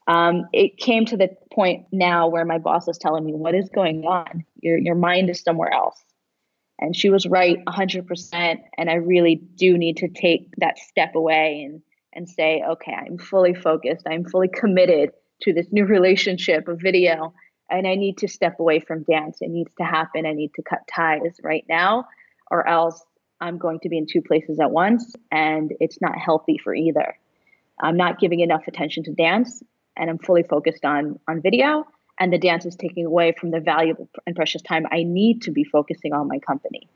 um, 0.08 0.46
it 0.52 0.76
came 0.78 1.04
to 1.06 1.16
the 1.16 1.28
point 1.52 1.86
now 1.92 2.26
where 2.26 2.44
my 2.44 2.58
boss 2.58 2.88
is 2.88 2.98
telling 2.98 3.24
me 3.24 3.32
what 3.32 3.54
is 3.54 3.68
going 3.68 4.04
on 4.04 4.44
your 4.60 4.76
your 4.76 4.94
mind 4.94 5.30
is 5.30 5.40
somewhere 5.40 5.72
else 5.72 6.02
and 6.78 6.96
she 6.96 7.10
was 7.10 7.26
right 7.26 7.58
100% 7.66 8.60
and 8.76 8.90
i 8.90 8.94
really 8.94 9.36
do 9.36 9.78
need 9.78 9.98
to 9.98 10.08
take 10.08 10.48
that 10.58 10.78
step 10.78 11.14
away 11.14 11.62
and 11.66 11.82
and 12.12 12.28
say 12.28 12.62
okay 12.68 12.92
i'm 12.92 13.18
fully 13.18 13.54
focused 13.54 14.06
i'm 14.06 14.24
fully 14.24 14.48
committed 14.48 15.10
to 15.42 15.52
this 15.52 15.66
new 15.70 15.84
relationship 15.96 16.68
of 16.68 16.80
video 16.80 17.32
and 17.70 17.86
I 17.86 17.94
need 17.94 18.18
to 18.18 18.28
step 18.28 18.60
away 18.60 18.80
from 18.80 19.04
dance. 19.04 19.38
It 19.40 19.50
needs 19.50 19.72
to 19.78 19.84
happen. 19.84 20.26
I 20.26 20.32
need 20.32 20.52
to 20.54 20.62
cut 20.62 20.80
ties 20.92 21.40
right 21.42 21.64
now, 21.68 22.06
or 22.50 22.66
else 22.68 23.02
I'm 23.40 23.58
going 23.58 23.80
to 23.80 23.88
be 23.88 23.98
in 23.98 24.06
two 24.06 24.22
places 24.22 24.60
at 24.60 24.70
once, 24.70 25.14
and 25.30 25.72
it's 25.80 26.00
not 26.00 26.16
healthy 26.18 26.58
for 26.58 26.74
either. 26.74 27.16
I'm 27.80 27.96
not 27.96 28.20
giving 28.20 28.40
enough 28.40 28.68
attention 28.68 29.04
to 29.04 29.12
dance, 29.12 29.62
and 29.96 30.10
I'm 30.10 30.18
fully 30.18 30.42
focused 30.42 30.84
on 30.84 31.18
on 31.26 31.40
video, 31.42 31.86
and 32.18 32.32
the 32.32 32.38
dance 32.38 32.64
is 32.64 32.76
taking 32.76 33.06
away 33.06 33.34
from 33.38 33.50
the 33.50 33.60
valuable 33.60 34.08
and 34.26 34.36
precious 34.36 34.62
time 34.62 34.86
I 34.90 35.02
need 35.02 35.42
to 35.42 35.50
be 35.50 35.64
focusing 35.64 36.12
on 36.12 36.28
my 36.28 36.38
company. 36.38 36.88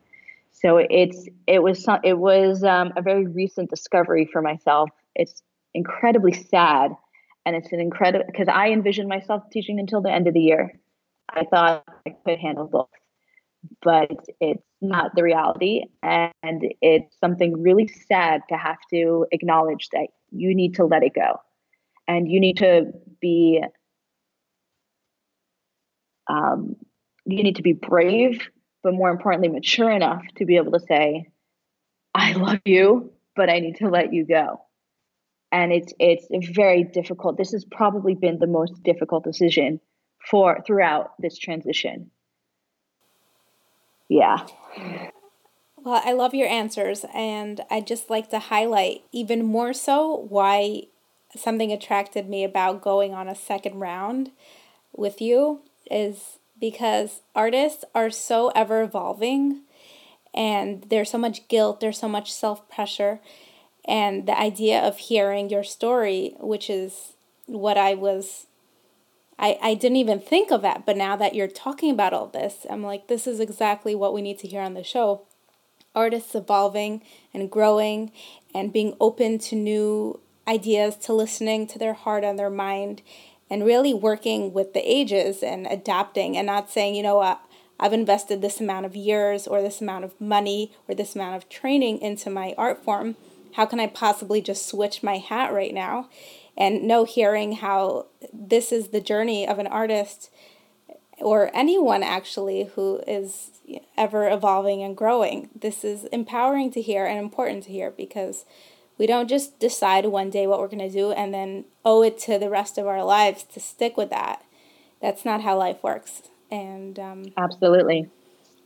So 0.51 0.79
it's 0.79 1.29
it 1.47 1.63
was 1.63 1.87
it 2.05 2.19
was 2.19 2.65
um, 2.65 2.93
a 2.97 3.03
very 3.03 3.27
recent 3.27 3.71
discovery 3.71 4.29
for 4.33 4.43
myself. 4.43 4.91
It's 5.15 5.43
incredibly 5.75 6.33
sad 6.33 6.93
and 7.49 7.57
it's 7.57 7.73
an 7.73 7.81
incredible 7.81 8.27
because 8.27 8.49
I 8.49 8.71
envisioned 8.71 9.09
myself 9.09 9.43
teaching 9.51 9.79
until 9.81 10.03
the 10.03 10.13
end 10.13 10.29
of 10.29 10.35
the 10.35 10.41
year. 10.41 10.79
I 11.31 11.45
thought 11.45 11.85
I 12.07 12.17
could 12.25 12.39
handle 12.39 12.67
both, 12.67 12.89
but 13.83 14.11
it's 14.41 14.63
not 14.81 15.15
the 15.15 15.23
reality, 15.23 15.83
and 16.03 16.33
it's 16.81 17.15
something 17.21 17.63
really 17.63 17.87
sad 17.87 18.43
to 18.49 18.57
have 18.57 18.79
to 18.91 19.27
acknowledge 19.33 19.89
that 19.93 20.09
you 20.31 20.55
need 20.55 20.75
to 20.75 20.85
let 20.85 21.03
it 21.03 21.15
go, 21.15 21.41
and 22.07 22.31
you 22.31 22.41
need 22.41 22.59
to 22.59 22.93
be 23.21 23.63
um, 26.29 26.77
you 27.25 27.43
need 27.43 27.57
to 27.57 27.63
be 27.63 27.73
brave, 27.73 28.49
but 28.83 28.95
more 28.95 29.11
importantly, 29.11 29.49
mature 29.49 29.91
enough 29.91 30.23
to 30.37 30.45
be 30.45 30.57
able 30.57 30.73
to 30.73 30.81
say, 30.81 31.29
"I 32.15 32.33
love 32.33 32.61
you, 32.65 33.13
but 33.37 33.51
I 33.51 33.61
need 33.61 33.77
to 33.77 33.89
let 33.89 34.13
you 34.13 34.27
go." 34.27 34.61
and 35.51 35.73
it's 35.73 35.93
it's 35.99 36.27
very 36.51 36.85
difficult. 36.85 37.37
This 37.37 37.53
has 37.53 37.65
probably 37.65 38.15
been 38.15 38.39
the 38.39 38.47
most 38.47 38.83
difficult 38.83 39.25
decision 39.25 39.81
for 40.31 40.63
throughout 40.67 41.13
this 41.19 41.39
transition. 41.39 42.11
Yeah. 44.09 44.47
Well, 45.77 46.03
I 46.05 46.13
love 46.13 46.35
your 46.35 46.49
answers, 46.49 47.05
and 47.15 47.63
I 47.71 47.81
just 47.81 48.11
like 48.11 48.31
to 48.31 48.39
highlight 48.39 49.03
even 49.13 49.45
more 49.45 49.73
so 49.73 50.27
why 50.29 50.85
something 51.37 51.73
attracted 51.73 52.29
me 52.29 52.45
about 52.45 52.83
going 52.83 53.15
on 53.15 53.29
a 53.29 53.35
second 53.35 53.79
round 53.79 54.33
with 54.97 55.21
you 55.21 55.61
is 55.91 56.39
because 56.61 57.23
artists 57.35 57.85
are 57.95 58.11
so 58.11 58.51
ever 58.55 58.83
evolving 58.83 59.63
and 60.35 60.85
there's 60.89 61.11
so 61.11 61.19
much 61.19 61.49
guilt, 61.49 61.81
there's 61.81 61.99
so 61.99 62.09
much 62.09 62.33
self 62.33 62.69
pressure. 62.69 63.21
And 63.85 64.27
the 64.27 64.39
idea 64.39 64.81
of 64.81 64.99
hearing 64.99 65.49
your 65.49 65.65
story, 65.65 66.35
which 66.39 66.69
is 66.69 67.15
what 67.47 67.79
I 67.79 67.95
was, 67.95 68.47
I, 69.39 69.59
I 69.63 69.75
didn't 69.75 69.97
even 69.97 70.21
think 70.21 70.51
of 70.51 70.63
that. 70.63 70.85
But 70.85 70.97
now 70.97 71.17
that 71.17 71.35
you're 71.35 71.49
talking 71.49 71.91
about 71.91 72.13
all 72.13 72.27
this, 72.27 72.67
I'm 72.69 72.83
like, 72.83 73.07
this 73.07 73.27
is 73.27 73.41
exactly 73.41 73.95
what 73.95 74.13
we 74.13 74.21
need 74.21 74.39
to 74.41 74.49
hear 74.49 74.61
on 74.61 74.75
the 74.75 74.85
show. 74.85 75.23
Artists 75.95 76.35
evolving 76.35 77.03
and 77.33 77.51
growing 77.51 78.13
and 78.55 78.73
being 78.73 78.95
open 79.01 79.39
to 79.39 79.57
new 79.57 80.21
ideas, 80.47 80.97
to 80.97 81.13
listening 81.13 81.67
to 81.69 81.79
their 81.79 81.95
heart 81.95 82.25
and 82.25 82.39
their 82.39 82.51
mind, 82.51 83.03
and 83.51 83.65
really 83.65 83.95
working 83.95 84.53
with 84.53 84.75
the 84.75 84.81
ages 84.81 85.43
and 85.43 85.67
adapting 85.67 86.37
and 86.37 86.47
not 86.47 86.71
saying, 86.71 86.95
you 86.95 87.03
know 87.03 87.17
what, 87.17 87.41
I've 87.81 87.93
invested 87.93 88.43
this 88.43 88.61
amount 88.61 88.87
of 88.87 88.97
years 88.97 89.47
or 89.47 89.63
this 89.63 89.81
amount 89.81 90.05
of 90.05 90.21
money 90.21 90.73
or 90.89 90.95
this 90.95 91.15
amount 91.15 91.37
of 91.37 91.49
training 91.49 92.01
into 92.01 92.29
my 92.31 92.55
art 92.59 92.83
form. 92.85 93.17
How 93.55 93.67
can 93.67 93.81
I 93.81 93.87
possibly 93.87 94.41
just 94.41 94.67
switch 94.67 95.03
my 95.03 95.19
hat 95.19 95.53
right 95.53 95.73
now? 95.73 96.09
And 96.57 96.83
no 96.83 97.05
hearing 97.05 97.53
how 97.53 98.07
this 98.33 98.73
is 98.73 98.89
the 98.89 99.01
journey 99.01 99.47
of 99.47 99.59
an 99.59 99.69
artist 99.69 100.31
or 101.19 101.51
anyone 101.55 102.03
actually 102.03 102.65
who 102.75 103.01
is 103.07 103.51
ever 103.97 104.29
evolving 104.29 104.83
and 104.83 104.97
growing. 104.97 105.51
This 105.55 105.85
is 105.85 106.05
empowering 106.07 106.71
to 106.73 106.83
hear 106.83 107.07
and 107.07 107.19
important 107.19 107.65
to 107.65 107.71
hear 107.71 107.91
because 107.91 108.45
we 108.99 109.07
don't 109.07 109.29
just 109.29 109.59
decide 109.59 110.07
one 110.07 110.31
day 110.31 110.47
what 110.47 110.61
we're 110.61 110.69
going 110.69 110.79
to 110.79 110.91
do 110.91 111.13
and 111.13 111.33
then 111.33 111.65
owe 111.85 112.03
it 112.03 112.19
to 112.21 112.39
the 112.39 112.51
rest 112.51 112.79
of 112.79 112.87
our 112.87 113.05
lives 113.05 113.45
to 113.45 113.61
stick 113.61 113.97
with 113.97 114.11
that. 114.11 114.45
That's 115.01 115.25
not 115.25 115.43
how 115.43 115.57
life 115.57 115.83
works. 115.83 116.23
And 116.51 116.99
um, 116.99 117.33
absolutely. 117.37 118.11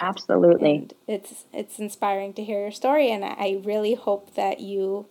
Absolutely. 0.00 0.74
and 0.74 0.94
it's 1.06 1.44
it's 1.52 1.78
inspiring 1.78 2.32
to 2.32 2.42
hear 2.42 2.60
your 2.62 2.72
story 2.72 3.12
and 3.12 3.24
i 3.24 3.60
really 3.62 3.94
hope 3.94 4.34
that 4.34 4.58
you 4.58 5.06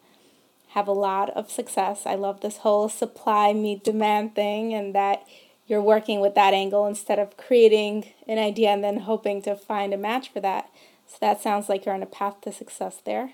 have 0.72 0.88
a 0.88 0.94
lot 0.94 1.30
of 1.32 1.52
success. 1.52 2.06
I 2.06 2.16
love 2.16 2.40
this 2.40 2.58
whole 2.58 2.88
supply 2.88 3.52
meet 3.52 3.84
demand 3.84 4.36
thing 4.36 4.74
and 4.74 4.96
that 4.96 5.24
you're 5.68 5.82
working 5.82 6.22
with 6.22 6.34
that 6.36 6.54
angle 6.54 6.88
instead 6.88 7.20
of 7.20 7.36
creating 7.36 8.12
an 8.28 8.38
idea 8.38 8.70
and 8.70 8.84
then 8.84 9.02
hoping 9.02 9.42
to 9.44 9.56
find 9.56 9.94
a 9.94 9.98
match 9.98 10.32
for 10.32 10.40
that. 10.40 10.70
So 11.08 11.18
that 11.20 11.42
sounds 11.42 11.68
like 11.68 11.86
you're 11.86 11.96
on 11.96 12.04
a 12.04 12.08
path 12.08 12.40
to 12.42 12.54
success 12.54 13.02
there 13.06 13.34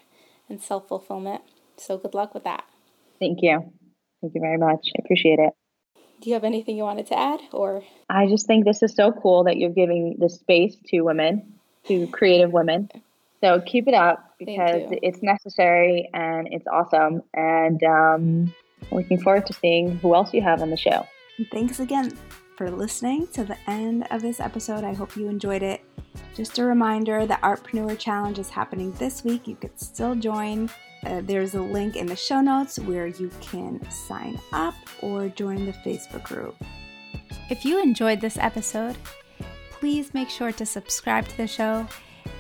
and 0.50 0.60
self-fulfillment 0.60 1.42
so 1.78 1.98
good 1.98 2.14
luck 2.14 2.34
with 2.34 2.44
that. 2.44 2.66
Thank 3.20 3.40
you. 3.42 3.72
Thank 4.22 4.34
you 4.36 4.42
very 4.42 4.58
much. 4.58 4.90
I 4.96 5.02
appreciate 5.04 5.40
it. 5.40 5.54
Do 6.22 6.30
you 6.30 6.34
have 6.34 6.44
anything 6.44 6.76
you 6.76 6.84
wanted 6.84 7.08
to 7.08 7.18
add 7.18 7.42
or? 7.52 7.84
I 8.10 8.28
just 8.28 8.48
think 8.48 8.66
this 8.66 8.82
is 8.82 8.96
so 8.96 9.12
cool 9.12 9.44
that 9.44 9.58
you're 9.58 9.70
giving 9.70 10.18
the 10.20 10.30
space 10.30 10.76
to 10.88 11.02
women 11.02 11.54
to 11.86 12.08
creative 12.08 12.52
women. 12.52 12.90
So 13.42 13.62
keep 13.62 13.88
it 13.88 13.94
up 13.94 14.34
because 14.40 14.90
it's 15.04 15.22
necessary 15.22 16.10
and 16.14 16.48
it's 16.52 16.66
awesome. 16.68 17.22
And 17.34 17.84
um, 17.84 18.54
looking 18.92 19.20
forward 19.20 19.46
to 19.46 19.54
seeing 19.54 19.98
who 20.00 20.16
else 20.16 20.34
you 20.34 20.42
have 20.42 20.62
on 20.62 20.72
the 20.72 20.78
show. 20.78 21.06
Thanks 21.52 21.80
again 21.80 22.18
for 22.56 22.72
listening 22.72 23.28
to 23.28 23.44
the 23.44 23.58
end 23.68 24.08
of 24.10 24.24
this 24.24 24.40
episode. 24.40 24.84
I 24.84 24.94
hope 24.94 25.16
you 25.16 25.30
enjoyed 25.30 25.62
it. 25.62 25.82
Just 26.36 26.58
a 26.58 26.64
reminder 26.64 27.28
the 27.28 27.36
artpreneur 27.36 27.98
challenge 27.98 28.40
is 28.40 28.50
happening 28.50 28.92
this 28.94 29.24
week. 29.24 29.48
You 29.48 29.56
could 29.56 29.80
still 29.80 30.16
join 30.16 30.70
uh, 31.06 31.22
there's 31.24 31.56
a 31.56 31.62
link 31.62 31.96
in 31.96 32.08
the 32.08 32.16
show 32.16 32.42
notes 32.42 32.80
where 32.80 33.08
you 33.08 33.30
can 33.42 33.80
sign 33.90 34.40
up 34.54 34.76
or 35.02 35.30
join 35.30 35.66
the 35.66 35.74
Facebook 35.74 36.24
group. 36.24 36.56
If 37.50 37.64
you 37.64 37.82
enjoyed 37.82 38.22
this 38.22 38.38
episode, 38.38 38.98
please 39.72 40.14
make 40.14 40.30
sure 40.30 40.52
to 40.52 40.66
subscribe 40.66 41.28
to 41.28 41.38
the 41.38 41.48
show. 41.48 41.88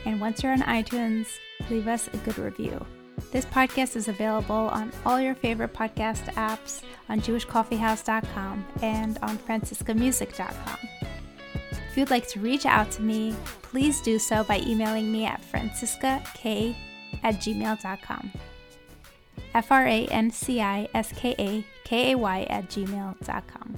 And 0.06 0.20
once 0.20 0.44
you're 0.44 0.52
on 0.52 0.62
iTunes, 0.62 1.28
leave 1.70 1.88
us 1.88 2.08
a 2.08 2.18
good 2.18 2.38
review. 2.38 2.86
This 3.32 3.46
podcast 3.46 3.96
is 3.96 4.08
available 4.08 4.56
on 4.56 4.92
all 5.06 5.20
your 5.20 5.36
favorite 5.36 5.74
podcast 5.74 6.26
apps, 6.36 6.82
on 7.10 7.20
jewishcoffeehouse.com, 7.20 8.66
and 8.82 9.18
on 9.22 9.38
franciskamusic.com. 9.40 10.78
If 11.90 11.98
you'd 11.98 12.10
like 12.10 12.28
to 12.30 12.40
reach 12.40 12.66
out 12.66 12.92
to 12.92 13.02
me, 13.02 13.36
please 13.64 14.02
do 14.02 14.20
so 14.20 14.44
by 14.44 14.60
emailing 14.60 15.12
me 15.12 15.26
at 15.26 15.42
franciskak 15.42 16.26
at 17.24 17.36
gmail.com. 17.36 18.32
F 19.54 19.72
R 19.72 19.88
A 19.88 20.06
N 20.08 20.30
C 20.32 20.62
I 20.62 20.88
S 20.94 21.12
K 21.16 21.36
A 21.40 21.66
K 21.84 22.12
A 22.12 22.16
Y 22.18 22.48
at 22.50 22.70
gmail.com. 22.70 23.76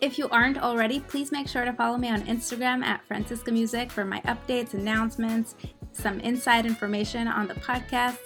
If 0.00 0.18
you 0.18 0.28
aren't 0.30 0.58
already, 0.58 1.00
please 1.00 1.30
make 1.30 1.46
sure 1.46 1.64
to 1.64 1.72
follow 1.72 1.96
me 1.96 2.08
on 2.08 2.22
Instagram 2.22 2.82
at 2.82 3.06
Franciska 3.08 3.52
Music 3.52 3.90
for 3.90 4.04
my 4.04 4.20
updates, 4.22 4.74
announcements, 4.74 5.54
some 5.92 6.18
inside 6.20 6.66
information 6.66 7.28
on 7.28 7.46
the 7.46 7.54
podcasts, 7.54 8.18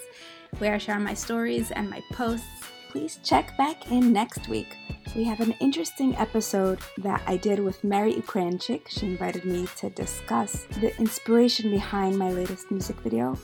where 0.57 0.73
I 0.73 0.79
share 0.79 0.99
my 0.99 1.13
stories 1.13 1.69
and 1.71 1.89
my 1.89 2.01
posts. 2.13 2.47
Please 2.89 3.19
check 3.23 3.55
back 3.57 3.91
in 3.91 4.11
next 4.11 4.47
week. 4.47 4.75
We 5.15 5.23
have 5.25 5.39
an 5.39 5.53
interesting 5.59 6.15
episode 6.15 6.79
that 6.97 7.21
I 7.27 7.37
did 7.37 7.59
with 7.59 7.83
Mary 7.83 8.13
Ukranchik. 8.13 8.87
She 8.87 9.05
invited 9.05 9.45
me 9.45 9.67
to 9.77 9.89
discuss 9.91 10.65
the 10.81 10.97
inspiration 10.97 11.69
behind 11.69 12.17
my 12.17 12.31
latest 12.31 12.71
music 12.71 12.95
video 13.01 13.37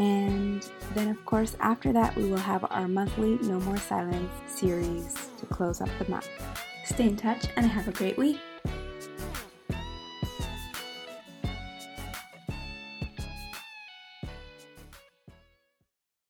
and 0.00 0.66
then, 0.94 1.08
of 1.08 1.22
course, 1.26 1.58
after 1.60 1.92
that, 1.92 2.16
we 2.16 2.30
will 2.30 2.38
have 2.38 2.64
our 2.70 2.88
monthly 2.88 3.36
No 3.42 3.60
More 3.60 3.76
Silence 3.76 4.32
series 4.46 5.14
to 5.38 5.44
close 5.44 5.82
up 5.82 5.90
the 5.98 6.10
month. 6.10 6.26
Stay 6.86 7.08
in 7.08 7.18
touch 7.18 7.48
and 7.56 7.66
have 7.66 7.86
a 7.86 7.92
great 7.92 8.16
week. 8.16 8.38